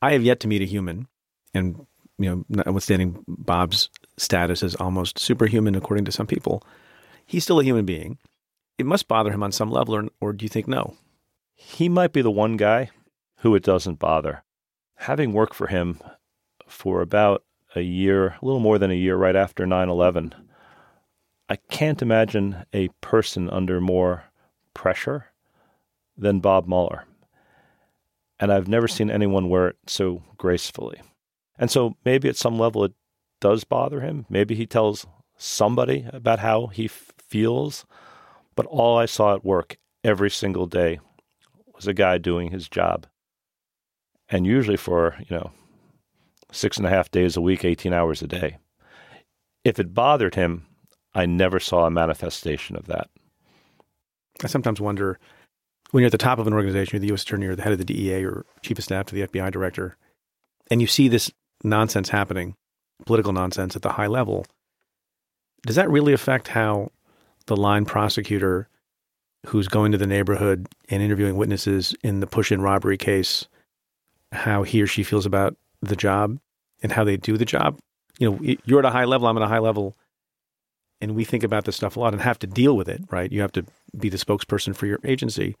[0.00, 1.06] I have yet to meet a human,
[1.54, 1.86] and
[2.18, 6.62] you know, notwithstanding Bob's status as almost superhuman according to some people,
[7.26, 8.18] he's still a human being.
[8.78, 10.96] It must bother him on some level, or, or do you think no?
[11.64, 12.90] He might be the one guy
[13.38, 14.42] who it doesn't bother.
[14.96, 16.00] Having worked for him
[16.66, 17.44] for about
[17.74, 20.34] a year, a little more than a year right after 9 11,
[21.48, 24.24] I can't imagine a person under more
[24.74, 25.26] pressure
[26.16, 27.04] than Bob Mueller.
[28.40, 31.00] And I've never seen anyone wear it so gracefully.
[31.58, 32.92] And so maybe at some level it
[33.40, 34.26] does bother him.
[34.28, 37.86] Maybe he tells somebody about how he feels.
[38.56, 40.98] But all I saw at work every single day
[41.86, 43.06] a guy doing his job.
[44.28, 45.50] And usually for, you know,
[46.50, 48.58] six and a half days a week, 18 hours a day.
[49.64, 50.66] If it bothered him,
[51.14, 53.08] I never saw a manifestation of that.
[54.42, 55.18] I sometimes wonder
[55.90, 57.22] when you're at the top of an organization, you're the U.S.
[57.22, 59.96] Attorney or the head of the DEA or chief of staff to the FBI director,
[60.70, 61.30] and you see this
[61.62, 62.54] nonsense happening,
[63.04, 64.46] political nonsense at the high level,
[65.66, 66.90] does that really affect how
[67.46, 68.68] the line prosecutor
[69.46, 73.48] who's going to the neighborhood and interviewing witnesses in the push in robbery case,
[74.30, 76.38] how he or she feels about the job
[76.82, 77.78] and how they do the job.
[78.18, 79.96] You know, you're at a high level, I'm at a high level,
[81.00, 83.30] and we think about this stuff a lot and have to deal with it, right?
[83.32, 83.64] You have to
[83.98, 85.56] be the spokesperson for your agency.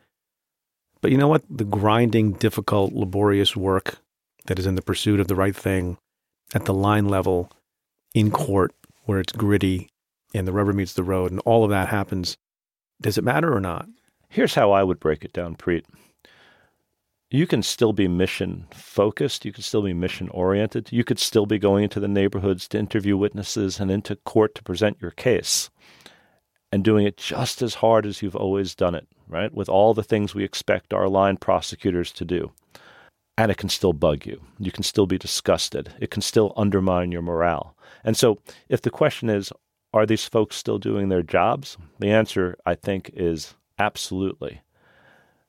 [1.00, 1.42] But you know what?
[1.50, 3.98] The grinding, difficult, laborious work
[4.46, 5.98] that is in the pursuit of the right thing
[6.54, 7.50] at the line level
[8.14, 8.72] in court
[9.04, 9.88] where it's gritty
[10.34, 12.36] and the rubber meets the road and all of that happens
[13.02, 13.88] Does it matter or not?
[14.28, 15.84] Here's how I would break it down, Preet.
[17.30, 19.44] You can still be mission focused.
[19.44, 20.92] You can still be mission oriented.
[20.92, 24.62] You could still be going into the neighborhoods to interview witnesses and into court to
[24.62, 25.70] present your case
[26.70, 29.52] and doing it just as hard as you've always done it, right?
[29.52, 32.52] With all the things we expect our line prosecutors to do.
[33.36, 34.40] And it can still bug you.
[34.58, 35.92] You can still be disgusted.
[36.00, 37.74] It can still undermine your morale.
[38.04, 38.38] And so,
[38.68, 39.52] if the question is,
[39.92, 41.76] are these folks still doing their jobs?
[41.98, 44.62] The answer, I think, is absolutely.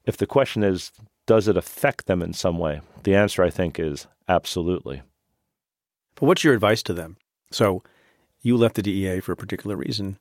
[0.05, 0.91] If the question is,
[1.25, 2.81] does it affect them in some way?
[3.03, 5.01] The answer, I think, is absolutely.
[6.15, 7.17] But what's your advice to them?
[7.51, 7.83] So
[8.41, 10.17] you left the DEA for a particular reason.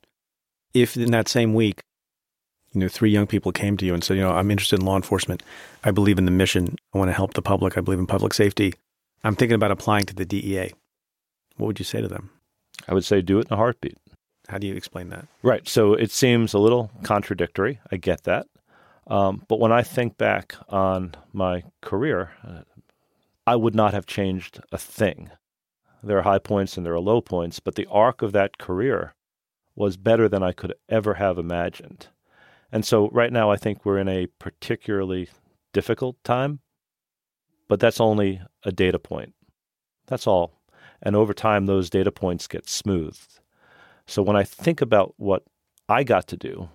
[0.73, 1.81] If in that same week,
[2.73, 4.85] you know, three young people came to you and said, you know, I'm interested in
[4.85, 5.43] law enforcement.
[5.83, 6.75] I believe in the mission.
[6.93, 7.77] I want to help the public.
[7.77, 8.73] I believe in public safety.
[9.23, 10.71] I'm thinking about applying to the DEA.
[11.57, 12.31] What would you say to them?
[12.87, 13.97] I would say do it in a heartbeat.
[14.53, 15.25] How do you explain that?
[15.41, 15.67] Right.
[15.67, 17.79] So it seems a little contradictory.
[17.91, 18.45] I get that.
[19.07, 22.61] Um, but when I think back on my career, uh,
[23.47, 25.31] I would not have changed a thing.
[26.03, 29.15] There are high points and there are low points, but the arc of that career
[29.75, 32.09] was better than I could ever have imagined.
[32.71, 35.29] And so right now, I think we're in a particularly
[35.73, 36.59] difficult time,
[37.67, 39.33] but that's only a data point.
[40.05, 40.61] That's all.
[41.01, 43.39] And over time, those data points get smoothed.
[44.07, 45.43] So when I think about what
[45.89, 46.69] I got to do,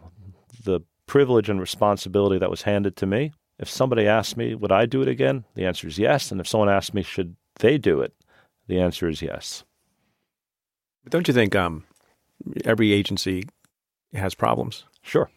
[0.64, 4.86] the privilege and responsibility that was handed to me, if somebody asked me, would I
[4.86, 5.44] do it again?
[5.54, 6.30] The answer is yes.
[6.30, 8.14] And if someone asked me, should they do it?
[8.68, 9.64] The answer is yes.
[11.02, 11.84] But don't you think um,
[12.64, 13.44] every agency
[14.14, 14.84] has problems?
[15.02, 15.30] Sure.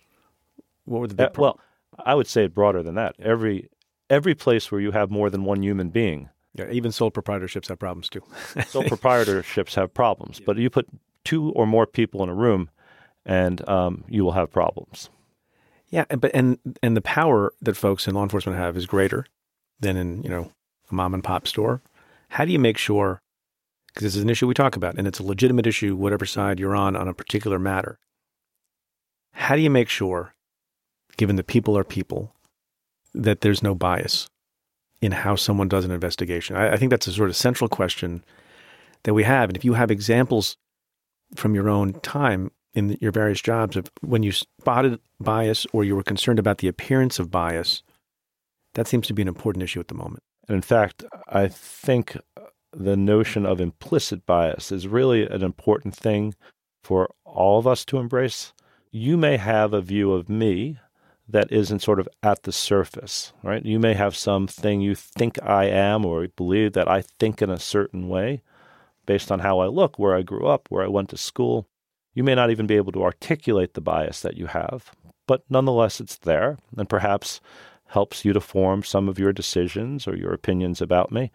[0.86, 1.60] What were the big Uh, well,
[2.06, 3.16] I would say it broader than that.
[3.20, 3.70] Every
[4.10, 7.80] every place where you have more than one human being, yeah, even sole proprietorships have
[7.80, 8.22] problems too.
[8.68, 10.42] sole proprietorships have problems.
[10.46, 10.88] But you put
[11.24, 12.70] two or more people in a room,
[13.26, 15.10] and um, you will have problems.
[15.90, 19.26] Yeah, but and and the power that folks in law enforcement have is greater
[19.80, 20.52] than in you know
[20.90, 21.82] a mom and pop store.
[22.30, 23.22] How do you make sure?
[23.88, 26.60] Because this is an issue we talk about, and it's a legitimate issue, whatever side
[26.60, 28.00] you're on on a particular matter.
[29.34, 30.34] How do you make sure,
[31.18, 32.34] given that people are people,
[33.14, 34.30] that there's no bias
[35.02, 36.56] in how someone does an investigation?
[36.56, 38.24] I, I think that's a sort of central question
[39.04, 39.50] that we have.
[39.50, 40.56] And if you have examples
[41.36, 45.96] from your own time in your various jobs of when you spotted bias or you
[45.96, 47.84] were concerned about the appearance of bias,
[48.74, 50.24] that seems to be an important issue at the moment.
[50.48, 52.18] And in fact, I think
[52.72, 56.36] the notion of implicit bias is really an important thing
[56.84, 58.54] for all of us to embrace.
[58.92, 60.78] You may have a view of me
[61.28, 63.66] that isn't sort of at the surface, right?
[63.66, 67.60] You may have something you think I am or believe that I think in a
[67.60, 68.42] certain way
[69.12, 71.68] based on how I look, where I grew up, where I went to school.
[72.14, 74.92] You may not even be able to articulate the bias that you have,
[75.28, 77.42] but nonetheless, it's there and perhaps
[77.88, 81.30] helps you to form some of your decisions or your opinions about me.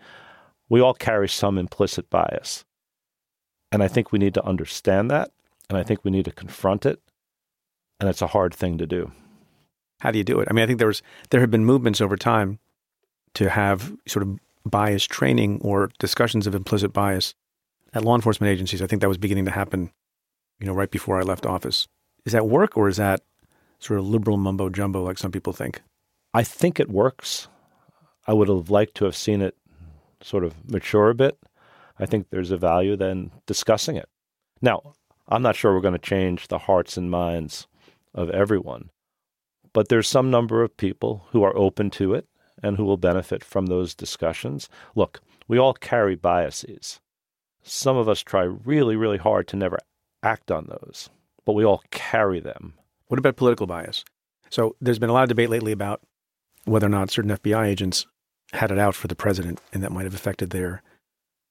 [0.70, 2.64] We all carry some implicit bias.
[3.70, 5.32] And I think we need to understand that.
[5.68, 7.02] And I think we need to confront it.
[8.00, 9.12] And it's a hard thing to do.
[10.00, 10.48] How do you do it?
[10.50, 12.58] I mean, I think there was there have been movements over time
[13.34, 17.34] to have sort of bias training or discussions of implicit bias
[17.96, 18.82] at law enforcement agencies.
[18.82, 19.90] I think that was beginning to happen,
[20.60, 21.88] you know, right before I left office.
[22.26, 23.22] Is that work or is that
[23.78, 25.80] sort of liberal mumbo jumbo like some people think?
[26.34, 27.48] I think it works.
[28.26, 29.56] I would have liked to have seen it
[30.20, 31.38] sort of mature a bit.
[31.98, 34.08] I think there's a value then discussing it.
[34.60, 34.94] Now,
[35.28, 37.66] I'm not sure we're going to change the hearts and minds
[38.14, 38.90] of everyone,
[39.72, 42.26] but there's some number of people who are open to it
[42.62, 44.68] and who will benefit from those discussions.
[44.94, 47.00] Look, we all carry biases.
[47.66, 49.78] Some of us try really, really hard to never
[50.22, 51.10] act on those,
[51.44, 52.74] but we all carry them.
[53.08, 54.04] What about political bias?
[54.50, 56.00] So there's been a lot of debate lately about
[56.64, 58.06] whether or not certain FBI agents
[58.52, 60.82] had it out for the president and that might have affected their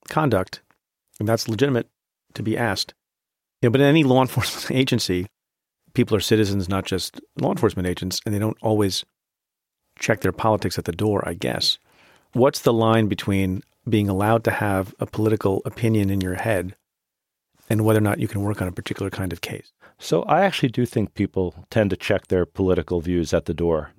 [0.08, 0.62] conduct.
[1.20, 1.90] And that's legitimate
[2.34, 2.94] to be asked.
[3.62, 5.28] You know, but in any law enforcement agency,
[5.94, 9.04] people are citizens, not just law enforcement agents, and they don't always
[10.00, 11.78] check their politics at the door, I guess.
[12.34, 16.76] What's the line between being allowed to have a political opinion in your head
[17.70, 19.72] and whether or not you can work on a particular kind of case?
[19.98, 23.92] So I actually do think people tend to check their political views at the door.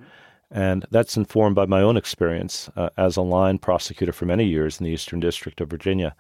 [0.51, 4.79] And that's informed by my own experience uh, as a line prosecutor for many years
[4.79, 6.15] in the Eastern District of Virginia.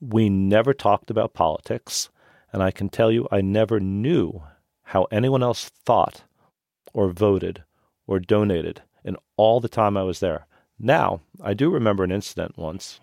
[0.00, 2.10] We never talked about politics,
[2.52, 4.42] and I can tell you I never knew
[4.84, 6.24] how anyone else thought
[6.92, 7.64] or voted
[8.06, 10.46] or donated in all the time I was there.
[10.78, 13.00] Now, I do remember an incident once.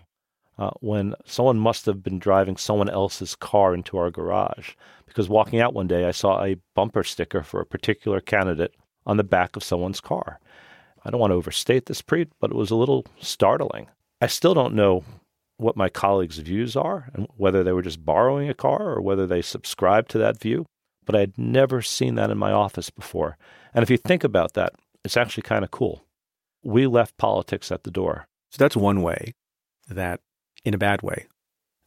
[0.61, 4.71] uh, when someone must have been driving someone else's car into our garage.
[5.07, 9.17] Because walking out one day, I saw a bumper sticker for a particular candidate on
[9.17, 10.39] the back of someone's car.
[11.03, 13.87] I don't want to overstate this, Preet, but it was a little startling.
[14.21, 15.03] I still don't know
[15.57, 19.25] what my colleagues' views are and whether they were just borrowing a car or whether
[19.25, 20.67] they subscribed to that view,
[21.05, 23.35] but I had never seen that in my office before.
[23.73, 26.03] And if you think about that, it's actually kind of cool.
[26.63, 28.27] We left politics at the door.
[28.51, 29.33] So that's one way
[29.89, 30.19] that,
[30.63, 31.27] in a bad way,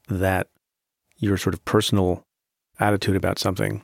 [0.09, 0.49] that
[1.17, 2.25] your sort of personal
[2.79, 3.83] attitude about something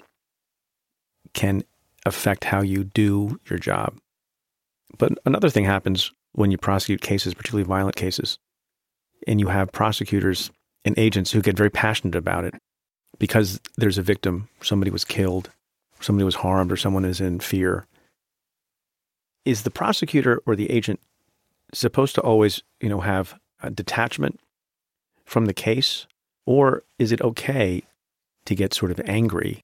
[1.32, 1.62] can
[2.04, 3.98] affect how you do your job.
[4.98, 8.38] But another thing happens when you prosecute cases, particularly violent cases,
[9.26, 10.50] and you have prosecutors
[10.84, 12.54] and agents who get very passionate about it
[13.18, 15.50] because there's a victim, somebody was killed,
[16.00, 17.86] somebody was harmed, or someone is in fear.
[19.44, 21.00] Is the prosecutor or the agent
[21.72, 24.40] supposed to always, you know, have a detachment
[25.24, 26.06] from the case,
[26.46, 27.82] or is it okay
[28.44, 29.62] to get sort of angry,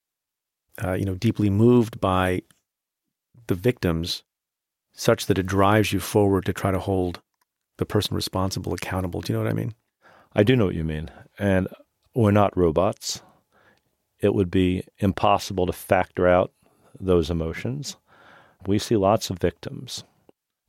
[0.82, 2.42] uh, you know, deeply moved by
[3.48, 4.22] the victims,
[4.92, 7.20] such that it drives you forward to try to hold
[7.78, 9.20] the person responsible accountable?
[9.20, 9.74] Do you know what I mean?
[10.34, 11.68] I do know what you mean, and
[12.14, 13.22] we're not robots.
[14.20, 16.52] It would be impossible to factor out
[16.98, 17.96] those emotions.
[18.66, 20.04] We see lots of victims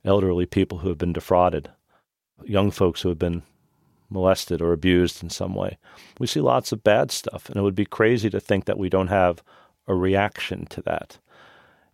[0.04, 1.70] elderly people who have been defrauded,
[2.44, 3.42] young folks who have been
[4.08, 5.76] molested or abused in some way.
[6.18, 8.88] We see lots of bad stuff, and it would be crazy to think that we
[8.88, 9.42] don't have
[9.86, 11.18] a reaction to that.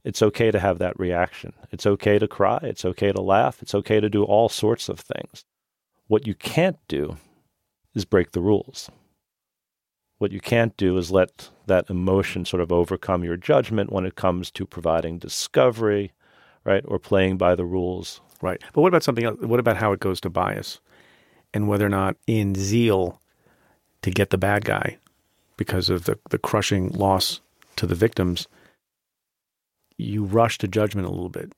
[0.04, 1.54] It's okay to have that reaction.
[1.72, 2.60] It's okay to cry.
[2.62, 3.62] It's okay to laugh.
[3.62, 5.44] It's okay to do all sorts of things.
[6.06, 7.16] What you can't do
[7.94, 8.90] is break the rules.
[10.24, 14.14] What you can't do is let that emotion sort of overcome your judgment when it
[14.14, 16.12] comes to providing discovery,
[16.64, 18.22] right, or playing by the rules.
[18.40, 18.58] Right.
[18.72, 19.38] But what about something else?
[19.40, 20.80] What about how it goes to bias
[21.52, 23.20] and whether or not in zeal
[24.00, 24.96] to get the bad guy
[25.58, 27.42] because of the, the crushing loss
[27.76, 28.48] to the victims,
[29.98, 31.52] you rush to judgment a little bit.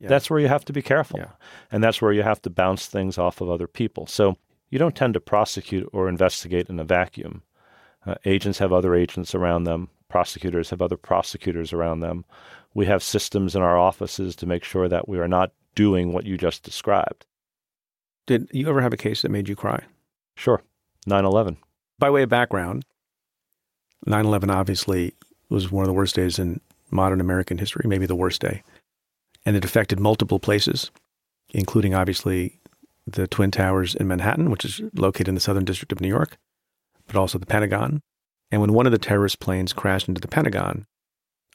[0.00, 0.08] Yeah.
[0.08, 1.20] That's where you have to be careful.
[1.20, 1.30] Yeah.
[1.70, 4.08] And that's where you have to bounce things off of other people.
[4.08, 4.36] So
[4.68, 7.42] you don't tend to prosecute or investigate in a vacuum.
[8.06, 12.24] Uh, agents have other agents around them, prosecutors have other prosecutors around them.
[12.74, 16.26] We have systems in our offices to make sure that we are not doing what
[16.26, 17.26] you just described.
[18.26, 19.84] Did you ever have a case that made you cry?
[20.36, 20.62] Sure.
[21.06, 21.56] 9 11.
[21.98, 22.84] By way of background,
[24.06, 25.14] 9 11 obviously
[25.48, 26.60] was one of the worst days in
[26.90, 28.62] modern American history, maybe the worst day.
[29.44, 30.90] And it affected multiple places,
[31.50, 32.60] including obviously
[33.06, 36.36] the Twin Towers in Manhattan, which is located in the Southern District of New York,
[37.10, 38.02] but also the Pentagon.
[38.52, 40.86] And when one of the terrorist planes crashed into the Pentagon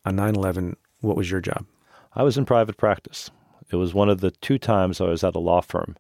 [0.04, 1.66] on 9 11, what was your job?
[2.14, 3.32] I was in private practice.
[3.72, 5.96] It was one of the two times I was at a law firm.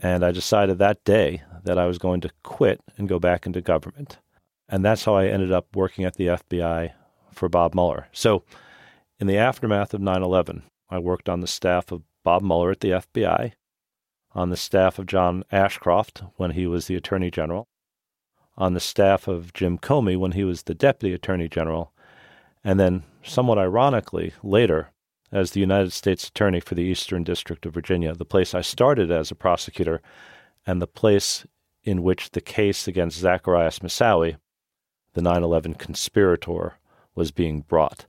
[0.00, 3.60] And I decided that day that I was going to quit and go back into
[3.60, 4.18] government.
[4.68, 6.92] And that's how I ended up working at the FBI
[7.32, 8.08] for Bob Mueller.
[8.12, 8.42] So,
[9.20, 12.80] in the aftermath of 9 11, I worked on the staff of Bob Mueller at
[12.80, 13.52] the FBI,
[14.32, 17.68] on the staff of John Ashcroft when he was the Attorney General,
[18.56, 21.92] on the staff of Jim Comey when he was the Deputy Attorney General,
[22.62, 24.90] and then, somewhat ironically, later,
[25.32, 29.10] as the United States Attorney for the Eastern District of Virginia, the place I started
[29.10, 30.00] as a prosecutor,
[30.66, 31.44] and the place
[31.82, 34.36] in which the case against Zacarias Moussaoui,
[35.12, 36.74] the 9 11 conspirator,
[37.14, 38.06] was being brought.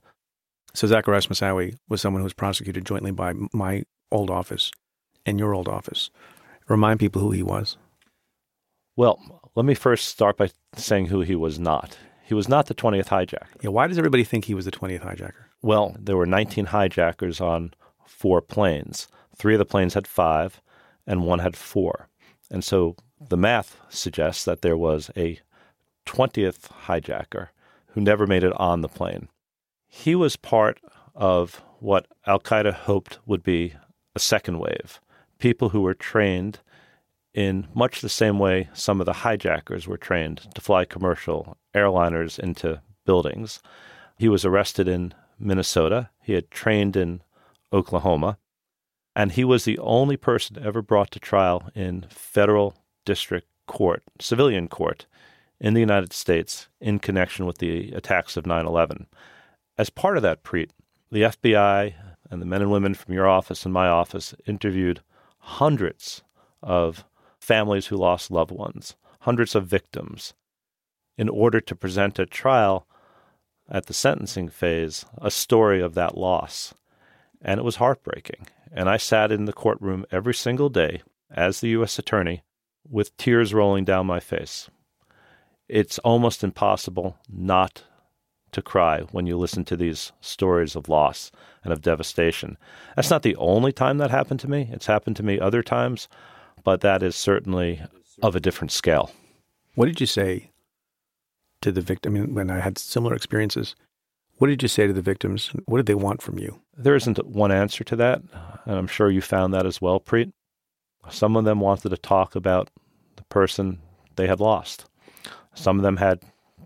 [0.72, 4.70] So, Zacarias Moussaoui was someone who was prosecuted jointly by my old office
[5.26, 6.10] and your old office.
[6.68, 7.76] Remind people who he was.
[8.94, 11.96] Well, let me first start by saying who he was not.
[12.22, 13.46] He was not the 20th hijacker.
[13.62, 15.46] Yeah, why does everybody think he was the 20th hijacker?
[15.62, 17.72] Well, there were 19 hijackers on
[18.04, 19.08] four planes.
[19.34, 20.60] Three of the planes had five,
[21.06, 22.08] and one had four.
[22.50, 25.40] And so the math suggests that there was a
[26.04, 27.48] 20th hijacker
[27.88, 29.28] who never made it on the plane.
[29.88, 30.80] He was part
[31.14, 33.74] of what Al Qaeda hoped would be
[34.14, 35.00] a second wave
[35.38, 36.60] people who were trained
[37.36, 42.38] in much the same way some of the hijackers were trained to fly commercial airliners
[42.38, 43.60] into buildings.
[44.18, 46.08] He was arrested in Minnesota.
[46.22, 47.20] He had trained in
[47.72, 48.38] Oklahoma.
[49.14, 52.74] And he was the only person ever brought to trial in federal
[53.04, 55.06] district court, civilian court,
[55.60, 59.06] in the United States in connection with the attacks of 9 11.
[59.78, 60.70] As part of that, Preet,
[61.10, 61.94] the FBI
[62.30, 65.00] and the men and women from your office and my office interviewed
[65.38, 66.22] hundreds
[66.62, 67.04] of
[67.46, 70.34] families who lost loved ones, hundreds of victims,
[71.16, 72.88] in order to present at trial
[73.68, 76.74] at the sentencing phase a story of that loss.
[77.40, 78.48] And it was heartbreaking.
[78.72, 82.00] And I sat in the courtroom every single day as the U.S.
[82.00, 82.42] attorney
[82.88, 84.68] with tears rolling down my face.
[85.68, 87.84] It's almost impossible not
[88.50, 91.30] to cry when you listen to these stories of loss
[91.62, 92.56] and of devastation.
[92.96, 94.68] That's not the only time that happened to me.
[94.72, 96.08] It's happened to me other times,
[96.66, 97.80] but that is certainly
[98.22, 99.12] of a different scale.
[99.76, 100.50] What did you say
[101.60, 102.16] to the victim?
[102.16, 103.76] I mean, when I had similar experiences,
[104.38, 105.52] what did you say to the victims?
[105.66, 106.60] What did they want from you?
[106.76, 108.20] There isn't one answer to that,
[108.64, 110.32] and I'm sure you found that as well, Preet.
[111.08, 112.68] Some of them wanted to talk about
[113.14, 113.78] the person
[114.16, 114.86] they had lost.
[115.54, 116.24] Some of them had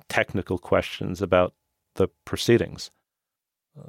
[0.09, 1.53] technical questions about
[1.97, 2.91] the proceedings.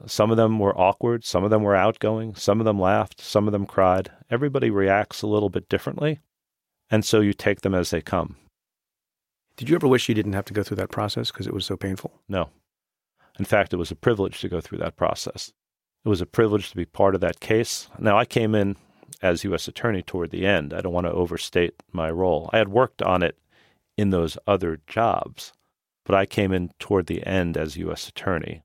[0.05, 3.47] Some of them were awkward, some of them were outgoing, some of them laughed, some
[3.47, 4.11] of them cried.
[4.29, 6.19] Everybody reacts a little bit differently,
[6.89, 8.35] and so you take them as they come.
[9.57, 11.65] Did you ever wish you didn't have to go through that process because it was
[11.65, 12.11] so painful?
[12.29, 12.49] No.
[13.39, 15.51] In fact, it was a privilege to go through that process.
[16.05, 17.87] It was a privilege to be part of that case.
[17.99, 18.75] Now, I came in
[19.21, 19.67] as U.S.
[19.67, 20.73] Attorney toward the end.
[20.73, 22.49] I don't want to overstate my role.
[22.53, 23.37] I had worked on it
[23.97, 25.53] in those other jobs,
[26.05, 28.07] but I came in toward the end as U.S.
[28.07, 28.63] Attorney.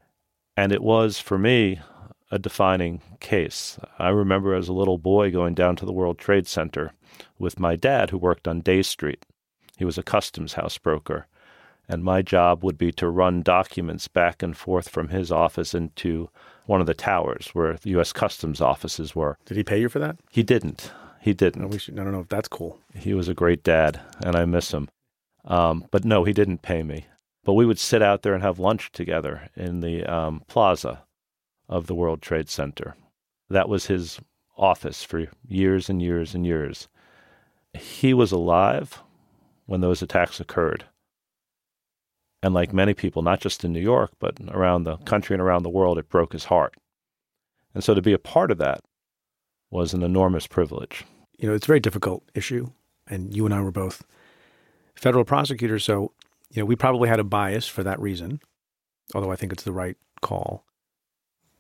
[0.57, 1.81] And it was, for me,
[2.31, 3.79] a defining case.
[3.99, 6.93] I remember as a little boy going down to the World Trade Center
[7.39, 9.25] with my dad, who worked on Dey Street.
[9.77, 11.27] He was a customs house broker.
[11.89, 16.29] And my job would be to run documents back and forth from his office into
[16.65, 18.13] one of the towers where the U.S.
[18.13, 19.39] Customs offices were.
[19.45, 20.17] Did he pay you for that?
[20.31, 20.91] He didn't.
[21.21, 21.63] He didn't.
[21.63, 22.81] No, we should, I don't know if that's cool.
[22.95, 24.89] He was a great dad, and I miss him.
[25.45, 27.07] Um, but no, he didn't pay me.
[27.47, 31.05] But we would sit out there and have lunch together in the um, plaza
[31.69, 32.97] of the World Trade Center.
[33.49, 34.19] That was his
[34.59, 36.89] office for years and years and years.
[37.73, 39.01] He was alive
[39.67, 40.87] when those attacks occurred.
[42.43, 45.63] And like many people, not just in New York, but around the country and around
[45.63, 46.75] the world, it broke his heart.
[47.75, 48.81] And so to be a part of that
[49.71, 51.05] was an enormous privilege.
[51.39, 52.71] You know, it's a very difficult issue.
[53.07, 54.05] And you and I were both
[54.97, 55.85] federal prosecutors.
[55.85, 56.13] So,
[56.51, 58.41] you know, we probably had a bias for that reason,
[59.15, 60.65] although I think it's the right call.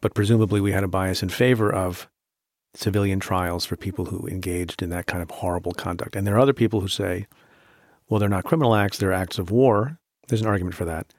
[0.01, 2.09] But presumably we had a bias in favor of
[2.74, 6.14] civilian trials for people who engaged in that kind of horrible conduct.
[6.14, 7.26] And there are other people who say,
[8.09, 9.99] well, they're not criminal acts, they're acts of war.
[10.28, 11.12] There's an argument for that.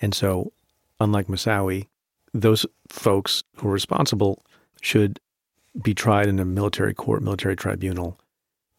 [0.00, 0.52] And so,
[1.00, 1.88] unlike Moussaoui,
[2.32, 4.44] those folks who are responsible
[4.80, 5.18] should
[5.82, 8.18] be tried in a military court, military tribunal,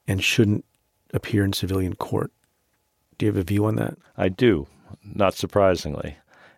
[0.07, 0.65] and shouldn't
[1.13, 2.31] appear in civilian court.
[3.19, 3.99] Do you have a view on that?
[4.17, 4.65] I do,
[5.03, 6.15] not surprisingly.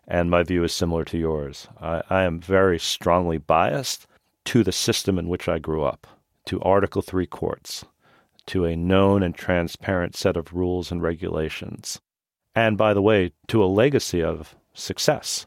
[0.08, 1.68] And my view is similar to yours.
[1.82, 4.08] I, I am very strongly biased
[4.46, 6.08] to the system in which I grew up,
[6.46, 7.84] to Article 3 courts,
[8.46, 12.00] to a known and transparent set of rules and regulations
[12.56, 15.46] and by the way, to a legacy of success.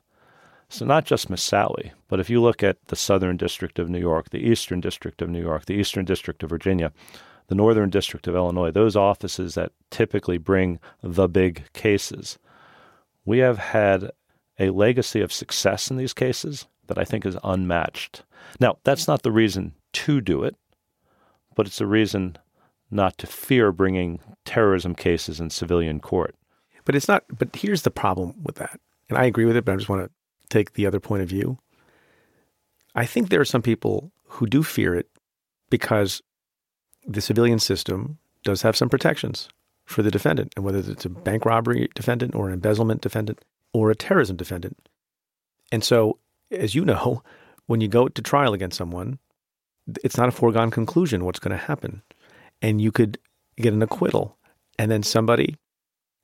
[0.68, 4.30] So, not just Moussaoui, but if you look at the Southern District of New York,
[4.30, 6.92] the Eastern District of New York, the Eastern District of Virginia,
[7.48, 12.38] the Northern District of Illinois, those offices that typically bring the big cases,
[13.24, 14.10] we have had
[14.58, 18.22] a legacy of success in these cases that I think is unmatched.
[18.60, 20.56] Now, that's not the reason to do it,
[21.54, 22.36] but it's a reason
[22.90, 26.34] not to fear bringing terrorism cases in civilian court.
[26.84, 28.78] But it's not, but here's the problem with that.
[29.08, 30.10] And I agree with it, but I just want to
[30.50, 31.58] take the other point of view.
[32.94, 35.08] I think there are some people who do fear it
[35.70, 36.22] because
[37.06, 39.48] the civilian system does have some protections
[39.84, 43.90] for the defendant, and whether it's a bank robbery defendant or an embezzlement defendant or
[43.90, 44.88] a terrorism defendant.
[45.70, 46.18] And so,
[46.50, 47.22] as you know,
[47.66, 49.18] when you go to trial against someone,
[50.02, 52.02] it's not a foregone conclusion what's going to happen.
[52.62, 53.18] And you could
[53.56, 54.38] get an acquittal,
[54.78, 55.56] and then somebody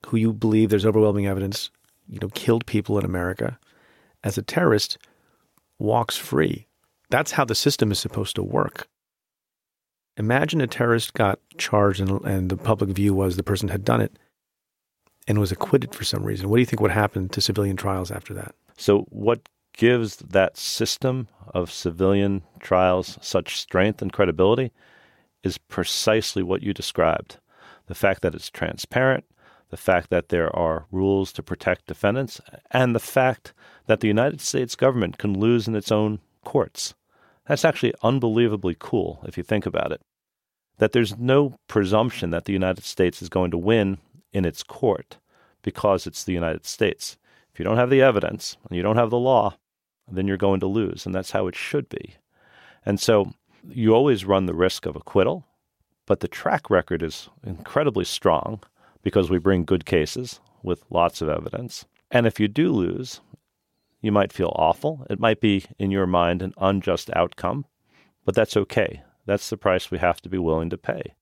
[0.06, 1.70] who you believe there's overwhelming evidence,
[2.08, 3.58] you know, killed people in America
[4.24, 4.98] as a terrorist
[5.78, 6.66] walks free.
[7.10, 8.88] That's how the system is supposed to work.
[10.20, 14.02] Imagine a terrorist got charged and, and the public view was the person had done
[14.02, 14.18] it
[15.26, 16.50] and was acquitted for some reason.
[16.50, 18.54] What do you think would happen to civilian trials after that?
[18.76, 24.72] So, what gives that system of civilian trials such strength and credibility
[25.42, 27.38] is precisely what you described
[27.86, 29.24] the fact that it's transparent,
[29.70, 33.54] the fact that there are rules to protect defendants, and the fact
[33.86, 36.94] that the United States government can lose in its own courts.
[37.48, 40.02] That's actually unbelievably cool if you think about it.
[40.80, 43.98] That there's no presumption that the United States is going to win
[44.32, 45.18] in its court
[45.62, 47.18] because it's the United States.
[47.52, 49.56] If you don't have the evidence and you don't have the law,
[50.10, 52.14] then you're going to lose, and that's how it should be.
[52.84, 53.34] And so
[53.68, 55.44] you always run the risk of acquittal,
[56.06, 58.60] but the track record is incredibly strong
[59.02, 61.84] because we bring good cases with lots of evidence.
[62.10, 63.20] And if you do lose,
[64.00, 65.06] you might feel awful.
[65.10, 67.66] It might be, in your mind, an unjust outcome,
[68.24, 69.02] but that's okay.
[69.30, 71.14] That's the price we have to be willing to pay.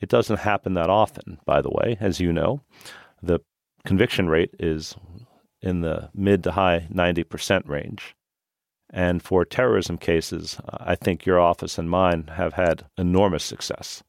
[0.00, 2.62] It doesn't happen that often, by the way, as you know.
[3.22, 3.40] The
[3.84, 4.96] conviction rate is
[5.60, 8.16] in the mid to high 90% range.
[8.88, 14.02] And for terrorism cases, I think your office and mine have had enormous success.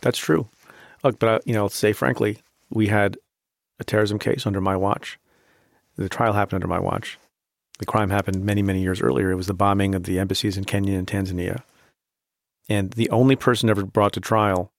[0.00, 0.48] That's true.
[1.04, 2.38] Look, but uh, you know, I'll say frankly,
[2.70, 3.18] we had
[3.78, 5.18] a terrorism case under my watch.
[5.96, 7.18] The trial happened under my watch.
[7.78, 9.30] The crime happened many, many years earlier.
[9.30, 11.60] It was the bombing of the embassies in Kenya and Tanzania.
[12.68, 14.72] And the only person ever brought to trial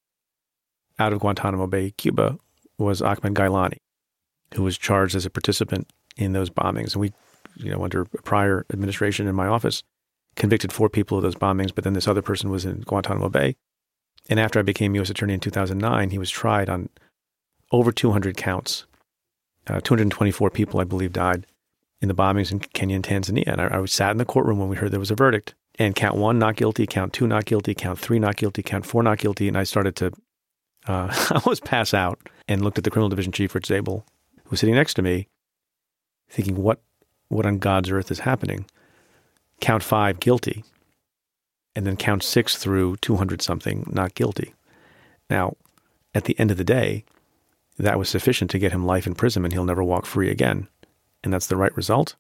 [0.99, 2.37] out of Guantanamo Bay, Cuba,
[2.77, 3.77] was Ahmed Ghailani,
[4.53, 6.93] who was charged as a participant in those bombings.
[6.93, 7.13] And we,
[7.55, 9.83] you know, under a prior administration in my office,
[10.35, 13.55] convicted four people of those bombings, but then this other person was in Guantanamo Bay.
[14.29, 15.09] And after I became U.S.
[15.09, 16.89] Attorney in 2009, he was tried on
[17.71, 18.85] over 200 counts.
[19.67, 21.45] Uh, 224 people, I believe, died
[22.01, 23.47] in the bombings in Kenya and Tanzania.
[23.47, 25.55] And I, I sat in the courtroom when we heard there was a verdict.
[25.79, 26.85] And count one, not guilty.
[26.85, 27.73] Count two, not guilty.
[27.73, 28.61] Count three, not guilty.
[28.61, 29.47] Count four, not guilty.
[29.47, 30.11] And I started to
[30.87, 31.13] uh,
[31.45, 32.19] almost pass out
[32.49, 34.05] and looked at the criminal division chief, Rich Zabel,
[34.43, 35.29] who was sitting next to me,
[36.29, 36.81] thinking, what,
[37.29, 38.65] what on God's earth is happening?
[39.61, 40.65] Count five, guilty.
[41.75, 44.53] And then count six through 200 something, not guilty.
[45.29, 45.55] Now,
[46.13, 47.05] at the end of the day,
[47.77, 50.67] that was sufficient to get him life in prison and he'll never walk free again.
[51.23, 52.15] And that's the right result.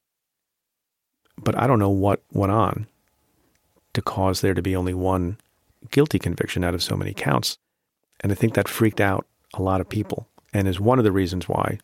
[1.37, 2.87] But I don't know what went on
[3.93, 5.37] to cause there to be only one
[5.91, 7.57] guilty conviction out of so many counts.
[8.21, 9.99] And I think that freaked out a lot of mm-hmm.
[9.99, 11.79] people and is one of the reasons why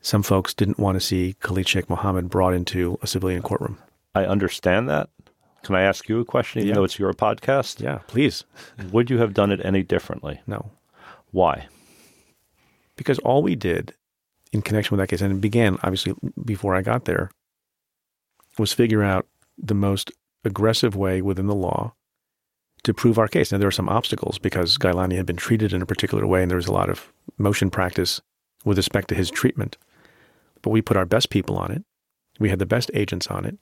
[0.00, 3.78] some folks didn't want to see Khalid Sheikh Mohammed brought into a civilian courtroom.
[4.14, 5.10] I understand that.
[5.62, 6.74] Can I ask you a question, even Yeah.
[6.76, 7.80] though it's your podcast?
[7.80, 8.44] Yeah, please.
[8.92, 10.40] Would you have done it any differently?
[10.46, 10.70] No.
[11.32, 11.66] Why?
[12.96, 13.94] Because all we did
[14.52, 16.14] in connection with that case, and it began obviously
[16.44, 17.30] before I got there,
[18.58, 19.26] was figure out
[19.58, 20.12] the most
[20.44, 21.94] aggressive way within the law
[22.84, 23.50] to prove our case.
[23.50, 26.50] Now, there were some obstacles because Ghailani had been treated in a particular way, and
[26.50, 28.20] there was a lot of motion practice
[28.64, 29.76] with respect to his treatment.
[30.62, 31.84] But we put our best people on it.
[32.38, 33.58] We had the best agents on it.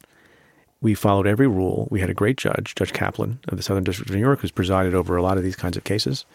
[0.81, 1.89] We followed every rule.
[1.91, 4.51] We had a great judge, Judge Kaplan of the Southern District of New York, who's
[4.51, 6.27] presided over a lot of these kinds of cases.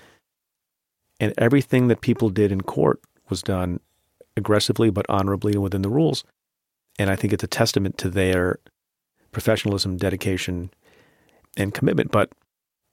[1.19, 3.79] And everything that people did in court was done
[4.35, 6.23] aggressively but honorably and within the rules.
[6.97, 8.59] And I think it's a testament to their
[9.31, 10.71] professionalism, dedication,
[11.57, 12.11] and commitment.
[12.11, 12.31] But,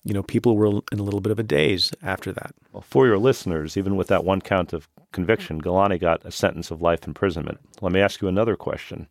[0.05, 2.55] you know, people were in a little bit of a daze after that.
[2.73, 6.71] Well, for your listeners, even with that one count of conviction, Ghailani got a sentence
[6.71, 7.59] of life imprisonment.
[7.81, 9.09] Let me ask you another question.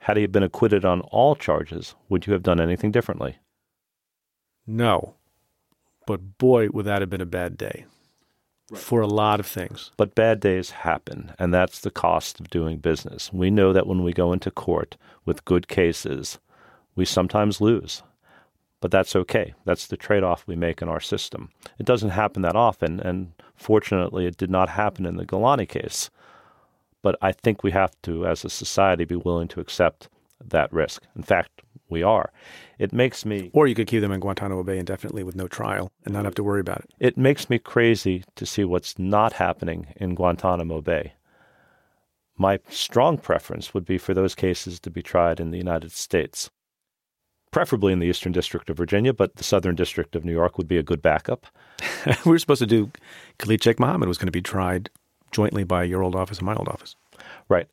[0.00, 3.38] Had he been acquitted on all charges, would you have done anything differently?
[4.66, 5.14] No.
[6.06, 7.86] But boy, would that have been a bad day
[8.76, 9.90] for a lot of things.
[9.96, 13.32] But bad days happen, and that's the cost of doing business.
[13.32, 16.38] We know that when we go into court with good cases,
[16.94, 18.02] we sometimes lose.
[18.80, 19.54] But that's okay.
[19.64, 21.50] That's the trade off we make in our system.
[21.78, 26.10] It doesn't happen that often, and fortunately, it did not happen in the Ghailani case.
[27.00, 30.08] But I think we have to, as a society, be willing to accept
[30.44, 31.04] that risk.
[31.14, 32.32] In fact, we are.
[32.78, 35.92] It makes me Or you could keep them in Guantanamo Bay indefinitely with no trial
[36.04, 36.90] and not have to worry about it.
[36.98, 41.12] it makes me crazy to see what's not happening in Guantanamo Bay.
[42.36, 46.50] My strong preference would be for those cases to be tried in the United States,
[47.52, 50.66] preferably in the Eastern District of Virginia, but the Southern District of New York would
[50.66, 51.46] be a good backup.
[52.26, 52.90] we were supposed to do
[53.38, 54.90] Khalid Sheikh Mohammed was going to be tried
[55.30, 56.96] jointly by your old office and my old office.
[57.48, 57.68] Right.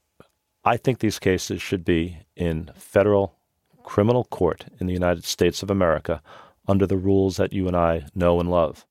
[0.64, 3.36] I think these cases should be in federal
[3.84, 6.22] criminal court in the United States of America
[6.68, 8.86] under the rules that you and I know and love.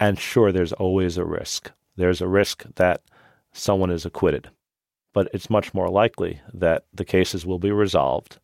[0.00, 1.72] And sure, there's always a risk.
[1.96, 3.02] There's a risk that
[3.52, 4.50] someone is acquitted.
[5.12, 8.38] But it's much more likely that the cases will be resolved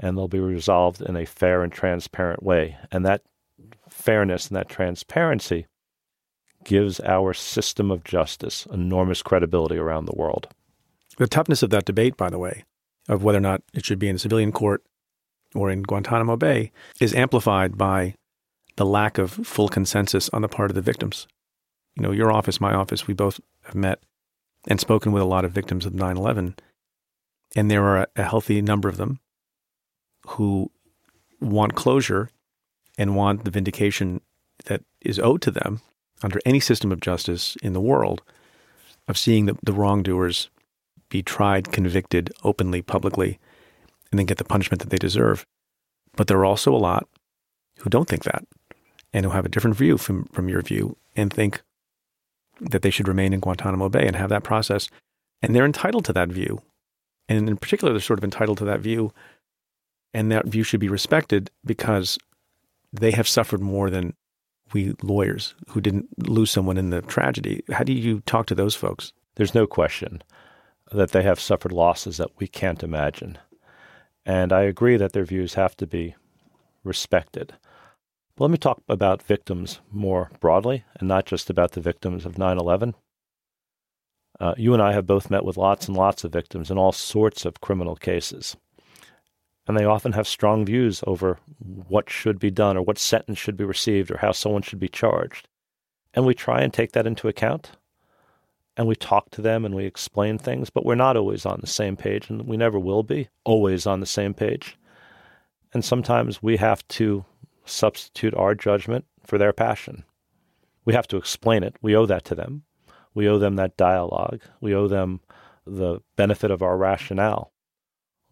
[0.00, 2.76] and they'll be resolved in a fair and transparent way.
[2.90, 3.22] And that
[3.88, 5.66] fairness and that transparency
[6.64, 10.48] gives our system of justice enormous credibility around the world.
[11.16, 12.64] The toughness of that debate, by the way,
[13.08, 14.82] of whether or not it should be in a civilian court
[15.54, 16.70] or in Guantanamo Bay,
[17.00, 18.14] is amplified by
[18.76, 21.26] the lack of full consensus on the part of the victims.
[21.96, 24.00] You know, your office, my office, we both have met
[24.68, 26.54] and spoken with a lot of victims of 9 11.
[27.56, 29.20] And there are a, a healthy number of them
[30.30, 30.70] who
[31.40, 32.30] want closure
[32.96, 34.20] and want the vindication
[34.66, 35.80] that is owed to them
[36.22, 38.22] under any system of justice in the world
[39.06, 40.50] of seeing the, the wrongdoers
[41.08, 43.38] be tried, convicted openly, publicly,
[44.10, 45.46] and then get the punishment that they deserve.
[46.16, 47.08] But there are also a lot
[47.78, 48.44] who don't think that
[49.12, 51.62] and who have a different view from, from your view and think
[52.60, 54.88] that they should remain in Guantanamo Bay and have that process.
[55.40, 56.60] And they're entitled to that view.
[57.28, 59.12] And in particular, they're sort of entitled to that view.
[60.14, 62.18] And that view should be respected because
[62.92, 64.14] they have suffered more than
[64.72, 67.62] we lawyers who didn't lose someone in the tragedy.
[67.70, 69.12] How do you talk to those folks?
[69.36, 70.22] There's no question
[70.92, 73.38] that they have suffered losses that we can't imagine.
[74.24, 76.14] And I agree that their views have to be
[76.84, 77.54] respected.
[78.36, 82.38] But let me talk about victims more broadly and not just about the victims of
[82.38, 82.94] 9 11.
[84.40, 86.92] Uh, you and I have both met with lots and lots of victims in all
[86.92, 88.56] sorts of criminal cases.
[89.68, 93.56] And they often have strong views over what should be done or what sentence should
[93.56, 95.46] be received or how someone should be charged.
[96.14, 97.72] And we try and take that into account.
[98.78, 101.66] And we talk to them and we explain things, but we're not always on the
[101.66, 104.78] same page, and we never will be always on the same page.
[105.74, 107.24] And sometimes we have to
[107.66, 110.04] substitute our judgment for their passion.
[110.84, 111.76] We have to explain it.
[111.82, 112.62] We owe that to them.
[113.14, 114.40] We owe them that dialogue.
[114.60, 115.20] We owe them
[115.66, 117.52] the benefit of our rationale.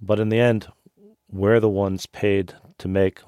[0.01, 0.69] But in the end,
[1.31, 3.21] we're the ones paid to make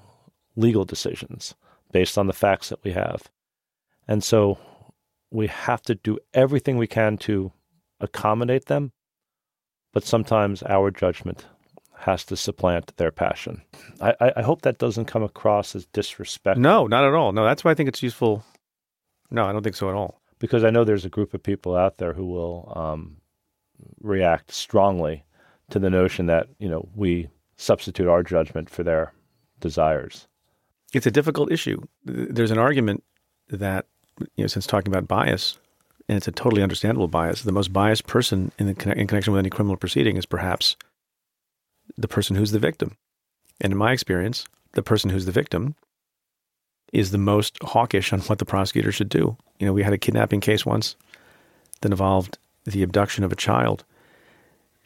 [0.57, 1.55] legal decisions
[1.93, 3.23] based on the facts that we have.
[4.07, 4.59] And so
[5.31, 7.53] we have to do everything we can to
[8.01, 8.93] accommodate them,
[9.93, 11.47] but sometimes our judgment
[11.99, 13.63] has to supplant their passion.
[14.01, 16.59] I, I hope that doesn't come across as disrespect.
[16.59, 17.33] No, not at all.
[17.33, 18.45] No, that's why I think it's useful.
[19.31, 21.77] No, I don't think so at all because I know there's a group of people
[21.77, 23.17] out there who will um,
[24.01, 25.25] react strongly
[25.71, 27.29] to the notion that you know we
[27.59, 29.13] substitute our judgment for their
[29.61, 30.27] desires.
[30.95, 31.83] It's a difficult issue.
[32.05, 33.05] There's an argument
[33.51, 33.87] that
[34.37, 35.59] you know, since talking about bias,
[36.09, 39.41] and it's a totally understandable bias, the most biased person in, the, in connection with
[39.41, 40.77] any criminal proceeding is perhaps
[41.99, 42.97] the person who's the victim.
[43.61, 45.75] And in my experience, the person who's the victim
[46.93, 49.37] is the most hawkish on what the prosecutor should do.
[49.59, 50.97] You know, we had a kidnapping case once
[51.81, 53.85] that involved the abduction of a child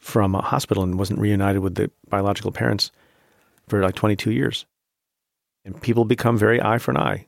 [0.02, 2.90] from a hospital and wasn't reunited with the biological parents
[3.68, 4.66] for like 22 years.
[5.64, 7.26] And people become very eye for an eye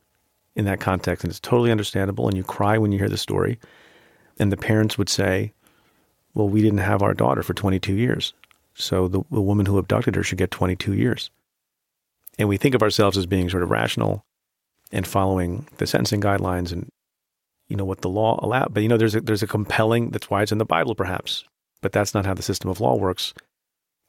[0.56, 1.22] in that context.
[1.22, 2.26] And it's totally understandable.
[2.26, 3.60] And you cry when you hear the story.
[4.40, 5.52] And the parents would say,
[6.34, 8.34] Well, we didn't have our daughter for 22 years.
[8.74, 11.30] So the, the woman who abducted her should get 22 years.
[12.40, 14.24] And we think of ourselves as being sort of rational
[14.90, 16.88] and following the sentencing guidelines and
[17.68, 18.68] you know what the law allows.
[18.72, 20.10] But you know, there's a, there's a compelling.
[20.10, 21.44] That's why it's in the Bible, perhaps.
[21.84, 23.34] But that's not how the system of law works.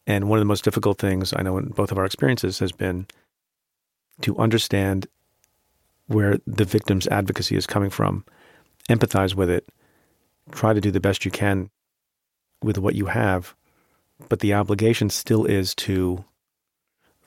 [0.07, 2.71] And one of the most difficult things I know in both of our experiences has
[2.71, 3.05] been
[4.21, 5.07] to understand
[6.07, 8.23] where the victim's advocacy is coming from,
[8.89, 9.67] empathize with it,
[10.53, 11.69] try to do the best you can
[12.63, 13.53] with what you have.
[14.29, 16.23] But the obligation still is to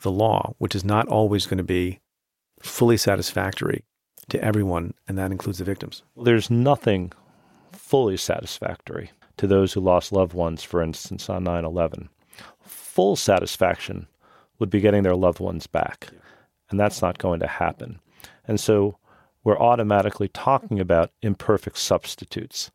[0.01, 2.01] the law, which is not always going to be
[2.63, 3.85] fully satisfactory
[4.31, 6.05] to everyone, and that includes the victims.
[6.17, 7.13] There's nothing
[7.71, 12.09] fully satisfactory to those who lost loved ones, for instance, on 9 11.
[12.61, 14.07] Full satisfaction
[14.59, 16.09] would be getting their loved ones back,
[16.71, 18.01] and that's not going to happen.
[18.47, 18.99] And so
[19.45, 22.71] we're automatically talking about imperfect substitutes.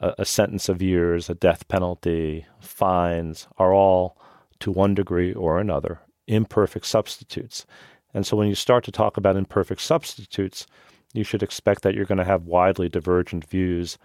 [0.00, 4.16] A, a sentence of years, a death penalty, fines are all,
[4.60, 7.66] to one degree or another, imperfect substitutes.
[8.14, 10.66] And so when you start to talk about imperfect substitutes,
[11.14, 13.98] you should expect that you're going to have widely divergent views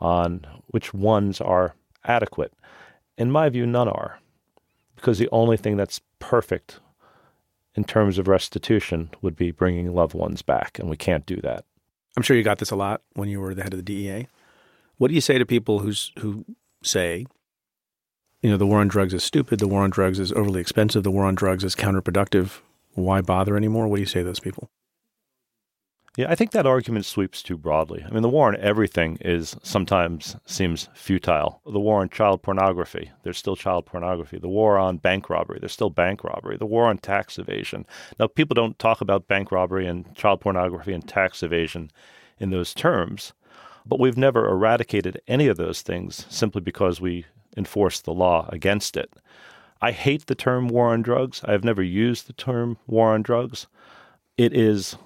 [0.00, 1.74] on which ones are
[2.04, 2.52] adequate.
[3.18, 4.18] In my view, none are,
[4.94, 6.80] because the only thing that's perfect
[7.74, 11.64] in terms of restitution would be bringing loved ones back, and we can't do that.
[12.16, 14.28] I'm sure you got this a lot when you were the head of the DEA.
[14.96, 16.44] What do you say to people who's, who
[16.82, 17.26] say,
[18.40, 21.02] you know, the war on drugs is stupid, the war on drugs is overly expensive,
[21.02, 22.60] the war on drugs is counterproductive
[22.96, 23.86] why bother anymore?
[23.86, 24.70] What do you say to those people?
[26.16, 28.02] Yeah, I think that argument sweeps too broadly.
[28.02, 31.60] I mean, the war on everything is sometimes seems futile.
[31.66, 34.38] The war on child pornography, there's still child pornography.
[34.38, 36.56] The war on bank robbery, there's still bank robbery.
[36.56, 37.84] The war on tax evasion.
[38.18, 41.90] Now, people don't talk about bank robbery and child pornography and tax evasion
[42.38, 43.34] in those terms,
[43.84, 47.26] but we've never eradicated any of those things simply because we
[47.58, 49.12] enforce the law against it.
[49.82, 51.42] I hate the term war on drugs.
[51.44, 53.66] I have never used the term war on drugs.
[54.38, 54.96] It is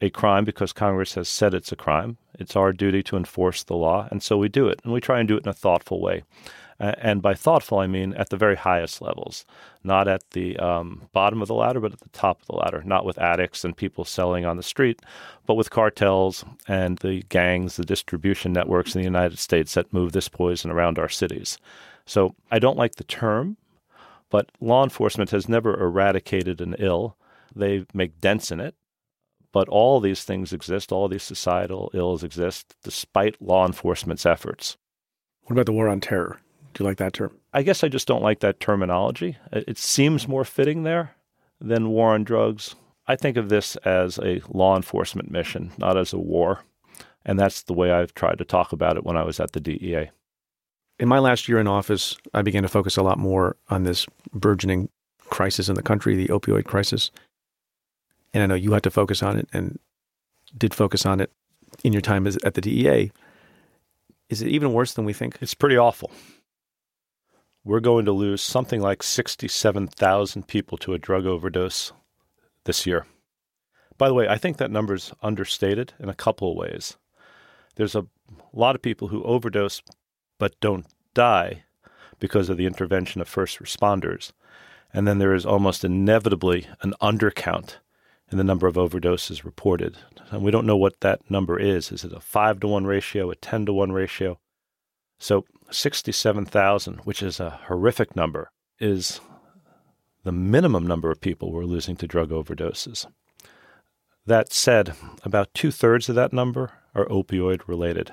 [0.00, 2.18] a crime because Congress has said it's a crime.
[2.38, 4.80] It's our duty to enforce the law, and so we do it.
[4.84, 6.22] And we try and do it in a thoughtful way.
[6.78, 9.46] And by thoughtful, I mean at the very highest levels,
[9.82, 12.82] not at the um, bottom of the ladder, but at the top of the ladder,
[12.84, 15.00] not with addicts and people selling on the street,
[15.46, 20.12] but with cartels and the gangs, the distribution networks in the United States that move
[20.12, 21.56] this poison around our cities.
[22.04, 23.56] So I don't like the term
[24.30, 27.16] but law enforcement has never eradicated an ill.
[27.54, 28.74] They make dents in it.
[29.56, 34.76] But all these things exist, all these societal ills exist despite law enforcement's efforts.
[35.44, 36.40] What about the war on terror?
[36.74, 37.34] Do you like that term?
[37.54, 39.38] I guess I just don't like that terminology.
[39.50, 41.16] It seems more fitting there
[41.58, 42.74] than war on drugs.
[43.06, 46.60] I think of this as a law enforcement mission, not as a war.
[47.24, 49.60] And that's the way I've tried to talk about it when I was at the
[49.60, 50.10] DEA.
[50.98, 54.04] In my last year in office, I began to focus a lot more on this
[54.34, 54.90] burgeoning
[55.30, 57.10] crisis in the country, the opioid crisis.
[58.36, 59.78] And I know you had to focus on it and
[60.58, 61.32] did focus on it
[61.82, 63.10] in your time as, at the DEA.
[64.28, 65.38] Is it even worse than we think?
[65.40, 66.10] It's pretty awful.
[67.64, 71.92] We're going to lose something like 67,000 people to a drug overdose
[72.64, 73.06] this year.
[73.96, 76.98] By the way, I think that number is understated in a couple of ways.
[77.76, 78.04] There's a
[78.52, 79.80] lot of people who overdose
[80.38, 80.84] but don't
[81.14, 81.64] die
[82.20, 84.32] because of the intervention of first responders.
[84.92, 87.76] And then there is almost inevitably an undercount
[88.30, 89.96] in the number of overdoses reported.
[90.30, 91.92] And we don't know what that number is.
[91.92, 94.38] Is it a 5 to 1 ratio, a 10 to 1 ratio?
[95.18, 99.20] So 67,000, which is a horrific number, is
[100.24, 103.06] the minimum number of people we're losing to drug overdoses.
[104.26, 108.12] That said, about two thirds of that number are opioid related.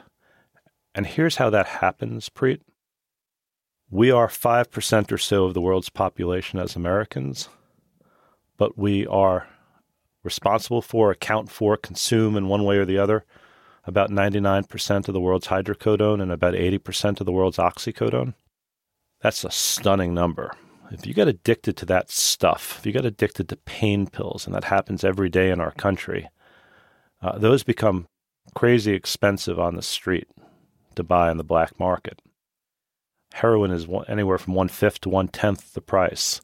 [0.94, 2.62] And here's how that happens, Preet.
[3.90, 7.50] We are 5% or so of the world's population as Americans,
[8.58, 9.48] but we are
[10.24, 13.26] responsible for, account for, consume in one way or the other
[13.86, 18.34] about 99% of the world's hydrocodone and about 80% of the world's oxycodone.
[19.22, 20.52] That's a stunning number.
[20.92, 24.56] If you get addicted to that stuff, if you get addicted to pain pills, and
[24.56, 26.30] that happens every day in our country,
[27.22, 28.08] uh, those become
[28.54, 30.28] crazy expensive on the street
[30.96, 32.22] to buy in the black market.
[33.34, 36.42] Heroin is one, anywhere from one fifth to one tenth the price.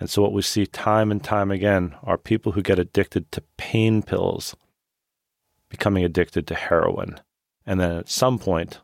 [0.00, 3.42] And so, what we see time and time again are people who get addicted to
[3.56, 4.56] pain pills
[5.68, 7.20] becoming addicted to heroin.
[7.64, 8.80] And then at some point,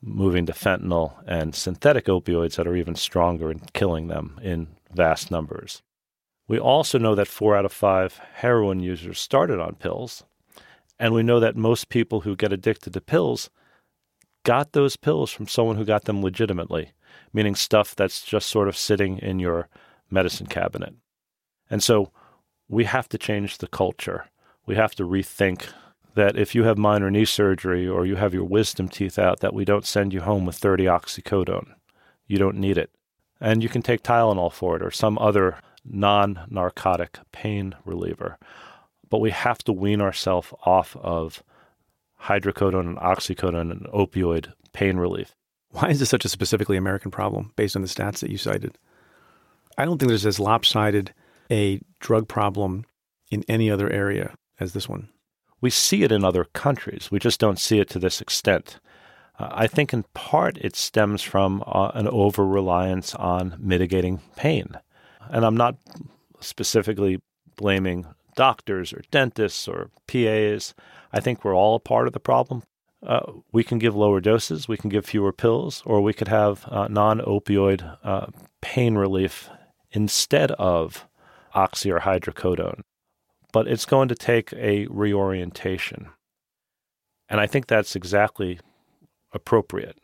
[0.00, 5.30] moving to fentanyl and synthetic opioids that are even stronger and killing them in vast
[5.30, 5.82] numbers.
[6.46, 10.24] We also know that four out of five heroin users started on pills.
[10.98, 13.50] And we know that most people who get addicted to pills
[14.44, 16.92] got those pills from someone who got them legitimately,
[17.32, 19.68] meaning stuff that's just sort of sitting in your
[20.10, 20.94] medicine cabinet.
[21.70, 22.10] And so
[22.68, 24.26] we have to change the culture.
[24.66, 25.68] We have to rethink
[26.14, 29.54] that if you have minor knee surgery or you have your wisdom teeth out, that
[29.54, 31.74] we don't send you home with 30 oxycodone.
[32.26, 32.90] You don't need it.
[33.40, 38.38] And you can take Tylenol for it or some other non narcotic pain reliever.
[39.08, 41.42] But we have to wean ourselves off of
[42.22, 45.34] hydrocodone and oxycodone and opioid pain relief.
[45.70, 48.76] Why is this such a specifically American problem based on the stats that you cited?
[49.78, 51.14] I don't think there's as lopsided
[51.50, 52.84] a drug problem
[53.30, 55.08] in any other area as this one.
[55.60, 57.10] We see it in other countries.
[57.12, 58.80] We just don't see it to this extent.
[59.38, 64.74] Uh, I think in part it stems from uh, an over reliance on mitigating pain.
[65.30, 65.76] And I'm not
[66.40, 67.22] specifically
[67.56, 68.04] blaming
[68.34, 70.74] doctors or dentists or PAs.
[71.12, 72.64] I think we're all a part of the problem.
[73.00, 76.64] Uh, we can give lower doses, we can give fewer pills, or we could have
[76.66, 78.26] uh, non opioid uh,
[78.60, 79.48] pain relief
[79.92, 81.06] instead of
[81.54, 82.82] oxy or hydrocodone
[83.52, 86.08] but it's going to take a reorientation.
[87.28, 88.60] And I think that's exactly
[89.32, 89.98] appropriate.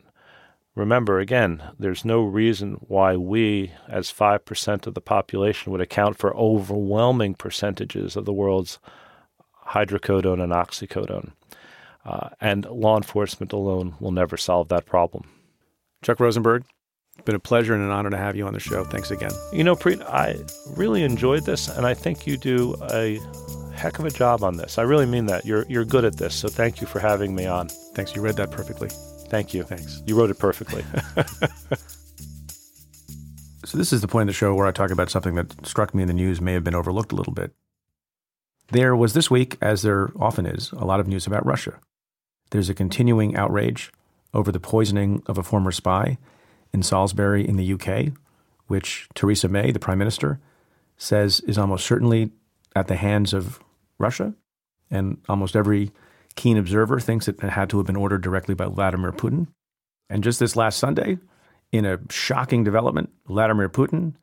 [0.75, 6.35] Remember, again, there's no reason why we, as 5% of the population, would account for
[6.35, 8.79] overwhelming percentages of the world's
[9.69, 11.31] hydrocodone and oxycodone.
[12.03, 15.23] Uh, and law enforcement alone will never solve that problem.
[16.03, 16.65] Chuck Rosenberg,
[17.23, 18.83] been a pleasure and an honor to have you on the show.
[18.83, 19.31] Thanks again.
[19.53, 20.37] You know, Preet, I
[20.75, 23.19] really enjoyed this, and I think you do a
[23.73, 24.77] heck of a job on this.
[24.77, 25.45] I really mean that.
[25.45, 27.69] You're you're good at this, so thank you for having me on.
[27.93, 28.15] Thanks.
[28.15, 28.89] You read that perfectly.
[29.29, 29.63] Thank you.
[29.63, 30.01] Thanks.
[30.05, 30.83] You wrote it perfectly.
[33.65, 35.95] so this is the point of the show where I talk about something that struck
[35.95, 37.51] me in the news may have been overlooked a little bit.
[38.69, 41.79] There was this week, as there often is, a lot of news about Russia.
[42.51, 43.91] There's a continuing outrage
[44.33, 46.17] over the poisoning of a former spy
[46.75, 48.13] in Salisbury in the UK,
[48.67, 50.41] which Theresa May, the Prime Minister,
[50.97, 52.31] says is almost certainly
[52.75, 53.59] at the hands of
[53.97, 54.33] Russia.
[54.91, 55.91] And almost every
[56.35, 59.47] keen observer thinks it had to have been ordered directly by Vladimir Putin.
[60.09, 61.17] And just this last Sunday,
[61.71, 64.15] in a shocking development, Vladimir Putin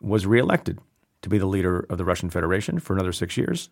[0.00, 0.78] was reelected
[1.20, 3.68] to be the leader of the Russian Federation for another six years.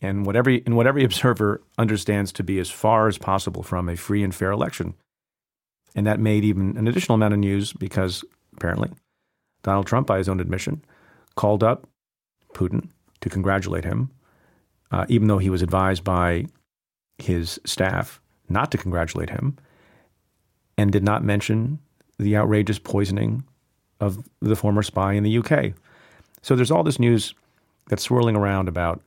[0.00, 3.88] And what every, and what every observer understands to be as far as possible from
[3.88, 4.94] a free and fair election.
[5.94, 8.24] And that made even an additional amount of news because
[8.54, 8.90] apparently
[9.62, 10.84] Donald Trump, by his own admission,
[11.34, 11.88] called up
[12.54, 12.88] Putin
[13.20, 14.10] to congratulate him,
[14.90, 16.46] uh, even though he was advised by
[17.18, 19.56] his staff not to congratulate him,
[20.76, 21.78] and did not mention
[22.18, 23.44] the outrageous poisoning
[24.00, 25.74] of the former spy in the UK.
[26.42, 27.34] So there's all this news
[27.88, 29.02] that's swirling around about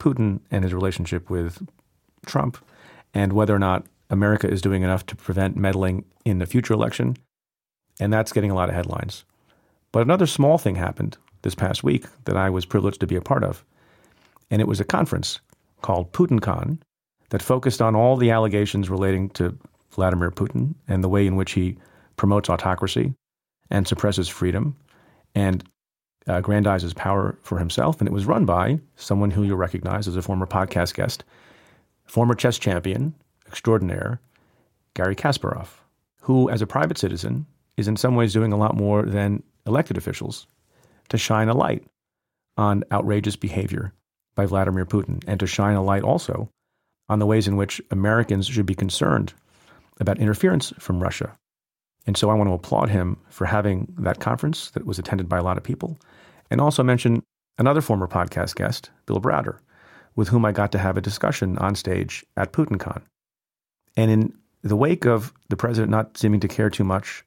[0.00, 1.66] Putin and his relationship with
[2.26, 2.58] Trump,
[3.14, 7.16] and whether or not America is doing enough to prevent meddling in the future election.
[7.98, 9.24] And that's getting a lot of headlines.
[9.90, 13.22] But another small thing happened this past week that I was privileged to be a
[13.22, 13.64] part of.
[14.50, 15.40] And it was a conference
[15.80, 16.78] called PutinCon
[17.30, 19.58] that focused on all the allegations relating to
[19.90, 21.78] Vladimir Putin and the way in which he
[22.16, 23.14] promotes autocracy
[23.70, 24.76] and suppresses freedom
[25.34, 25.64] and
[26.28, 27.98] uh, aggrandizes power for himself.
[27.98, 31.24] And it was run by someone who you'll recognize as a former podcast guest,
[32.04, 33.14] former chess champion
[33.52, 34.18] extraordinaire,
[34.94, 35.68] Garry Kasparov,
[36.22, 37.44] who, as a private citizen,
[37.76, 40.46] is in some ways doing a lot more than elected officials
[41.10, 41.84] to shine a light
[42.56, 43.92] on outrageous behavior
[44.34, 46.48] by Vladimir Putin and to shine a light also
[47.10, 49.34] on the ways in which Americans should be concerned
[50.00, 51.36] about interference from Russia.
[52.06, 55.36] And so I want to applaud him for having that conference that was attended by
[55.36, 55.98] a lot of people
[56.50, 57.22] and also mention
[57.58, 59.58] another former podcast guest, Bill Browder,
[60.16, 63.02] with whom I got to have a discussion on stage at PutinCon.
[63.96, 64.32] And in
[64.62, 67.24] the wake of the president not seeming to care too much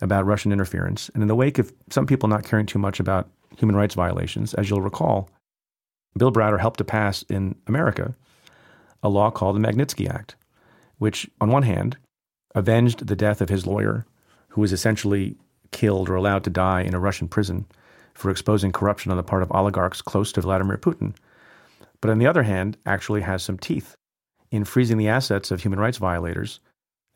[0.00, 3.28] about Russian interference, and in the wake of some people not caring too much about
[3.56, 5.28] human rights violations, as you'll recall,
[6.16, 8.14] Bill Browder helped to pass in America
[9.02, 10.36] a law called the Magnitsky Act,
[10.98, 11.96] which, on one hand,
[12.54, 14.06] avenged the death of his lawyer,
[14.48, 15.36] who was essentially
[15.70, 17.66] killed or allowed to die in a Russian prison
[18.14, 21.14] for exposing corruption on the part of oligarchs close to Vladimir Putin.
[22.00, 23.96] But on the other hand, actually has some teeth
[24.50, 26.60] in freezing the assets of human rights violators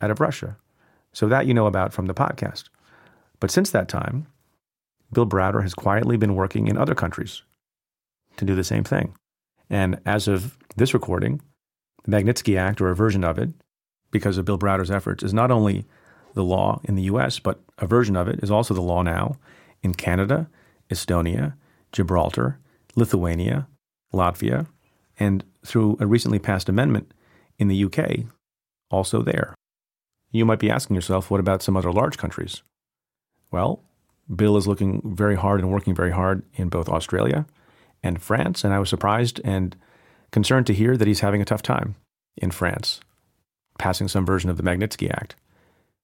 [0.01, 0.57] out of Russia.
[1.13, 2.69] So that you know about from the podcast.
[3.39, 4.27] But since that time,
[5.11, 7.43] Bill Browder has quietly been working in other countries
[8.37, 9.15] to do the same thing.
[9.69, 11.41] And as of this recording,
[12.03, 13.49] the Magnitsky Act, or a version of it,
[14.11, 15.85] because of Bill Browder's efforts, is not only
[16.33, 19.37] the law in the US, but a version of it is also the law now
[19.81, 20.49] in Canada,
[20.89, 21.53] Estonia,
[21.91, 22.59] Gibraltar,
[22.95, 23.67] Lithuania,
[24.13, 24.67] Latvia,
[25.19, 27.13] and through a recently passed amendment
[27.59, 28.25] in the UK,
[28.89, 29.55] also there.
[30.31, 32.63] You might be asking yourself, what about some other large countries?
[33.51, 33.81] Well,
[34.33, 37.45] Bill is looking very hard and working very hard in both Australia
[38.01, 39.75] and France, and I was surprised and
[40.31, 41.95] concerned to hear that he's having a tough time
[42.35, 42.99] in France,
[43.77, 45.35] passing some version of the Magnitsky Act.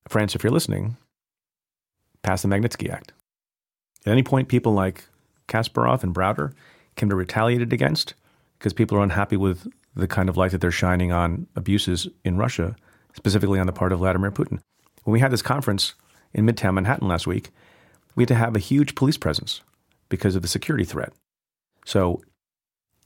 [0.08, 0.98] France, if you're listening,
[2.22, 3.14] pass the Magnitsky Act.
[4.06, 5.06] At any point, people like
[5.48, 6.54] Kasparov and Browder
[6.96, 8.14] can be retaliated against
[8.58, 9.68] because people are unhappy with
[10.00, 12.76] the kind of light that they're shining on abuses in Russia,
[13.16, 14.60] specifically on the part of Vladimir Putin.
[15.04, 15.96] When we had this conference
[16.34, 17.52] in Midtown Manhattan last week,
[18.16, 19.62] we had to have a huge police presence
[20.10, 21.14] because of the security threat.
[21.86, 22.22] So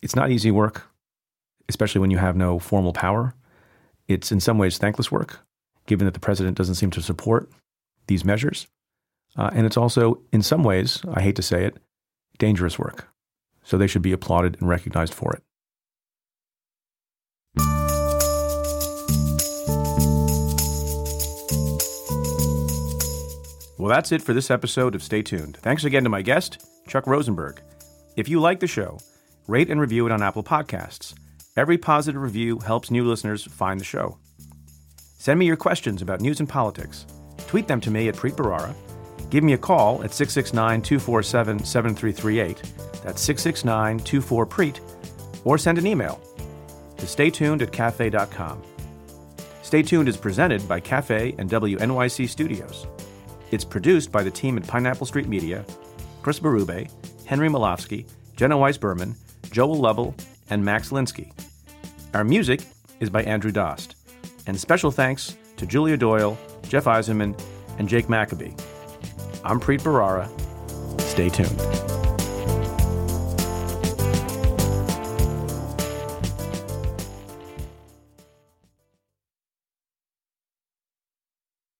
[0.01, 0.89] it's not easy work,
[1.69, 3.33] especially when you have no formal power.
[4.07, 5.39] It's in some ways thankless work,
[5.85, 7.49] given that the president doesn't seem to support
[8.07, 8.67] these measures.
[9.35, 11.77] Uh, and it's also, in some ways, I hate to say it,
[12.37, 13.07] dangerous work.
[13.63, 15.43] So they should be applauded and recognized for it.
[23.83, 25.57] Well, that's it for this episode of Stay Tuned.
[25.57, 27.61] Thanks again to my guest, Chuck Rosenberg.
[28.15, 28.97] If you like the show,
[29.45, 31.13] rate and review it on Apple Podcasts.
[31.57, 34.19] Every positive review helps new listeners find the show.
[35.17, 37.05] Send me your questions about news and politics.
[37.47, 38.73] Tweet them to me at Preet Bharara.
[39.29, 42.61] Give me a call at 669 247 7338.
[43.03, 44.79] That's 669 24 Preet.
[45.43, 46.21] Or send an email
[46.95, 48.63] to staytuned at cafe.com.
[49.61, 52.87] Stay Tuned is presented by Cafe and WNYC Studios.
[53.53, 55.63] It's produced by the team at Pineapple Street Media,
[56.23, 56.89] Chris Berube,
[57.25, 59.15] Henry Molofsky, Jenna Weiss Berman,
[59.51, 60.15] Joel Lovell,
[60.49, 61.31] and Max Linsky.
[62.15, 62.61] Our music
[62.99, 63.95] is by Andrew Dost.
[64.47, 66.35] And special thanks to Julia Doyle,
[66.67, 67.39] Jeff Eisenman,
[67.77, 68.55] and Jake Maccabee.
[69.45, 70.27] I'm Preet Bharara.
[71.01, 72.02] Stay tuned.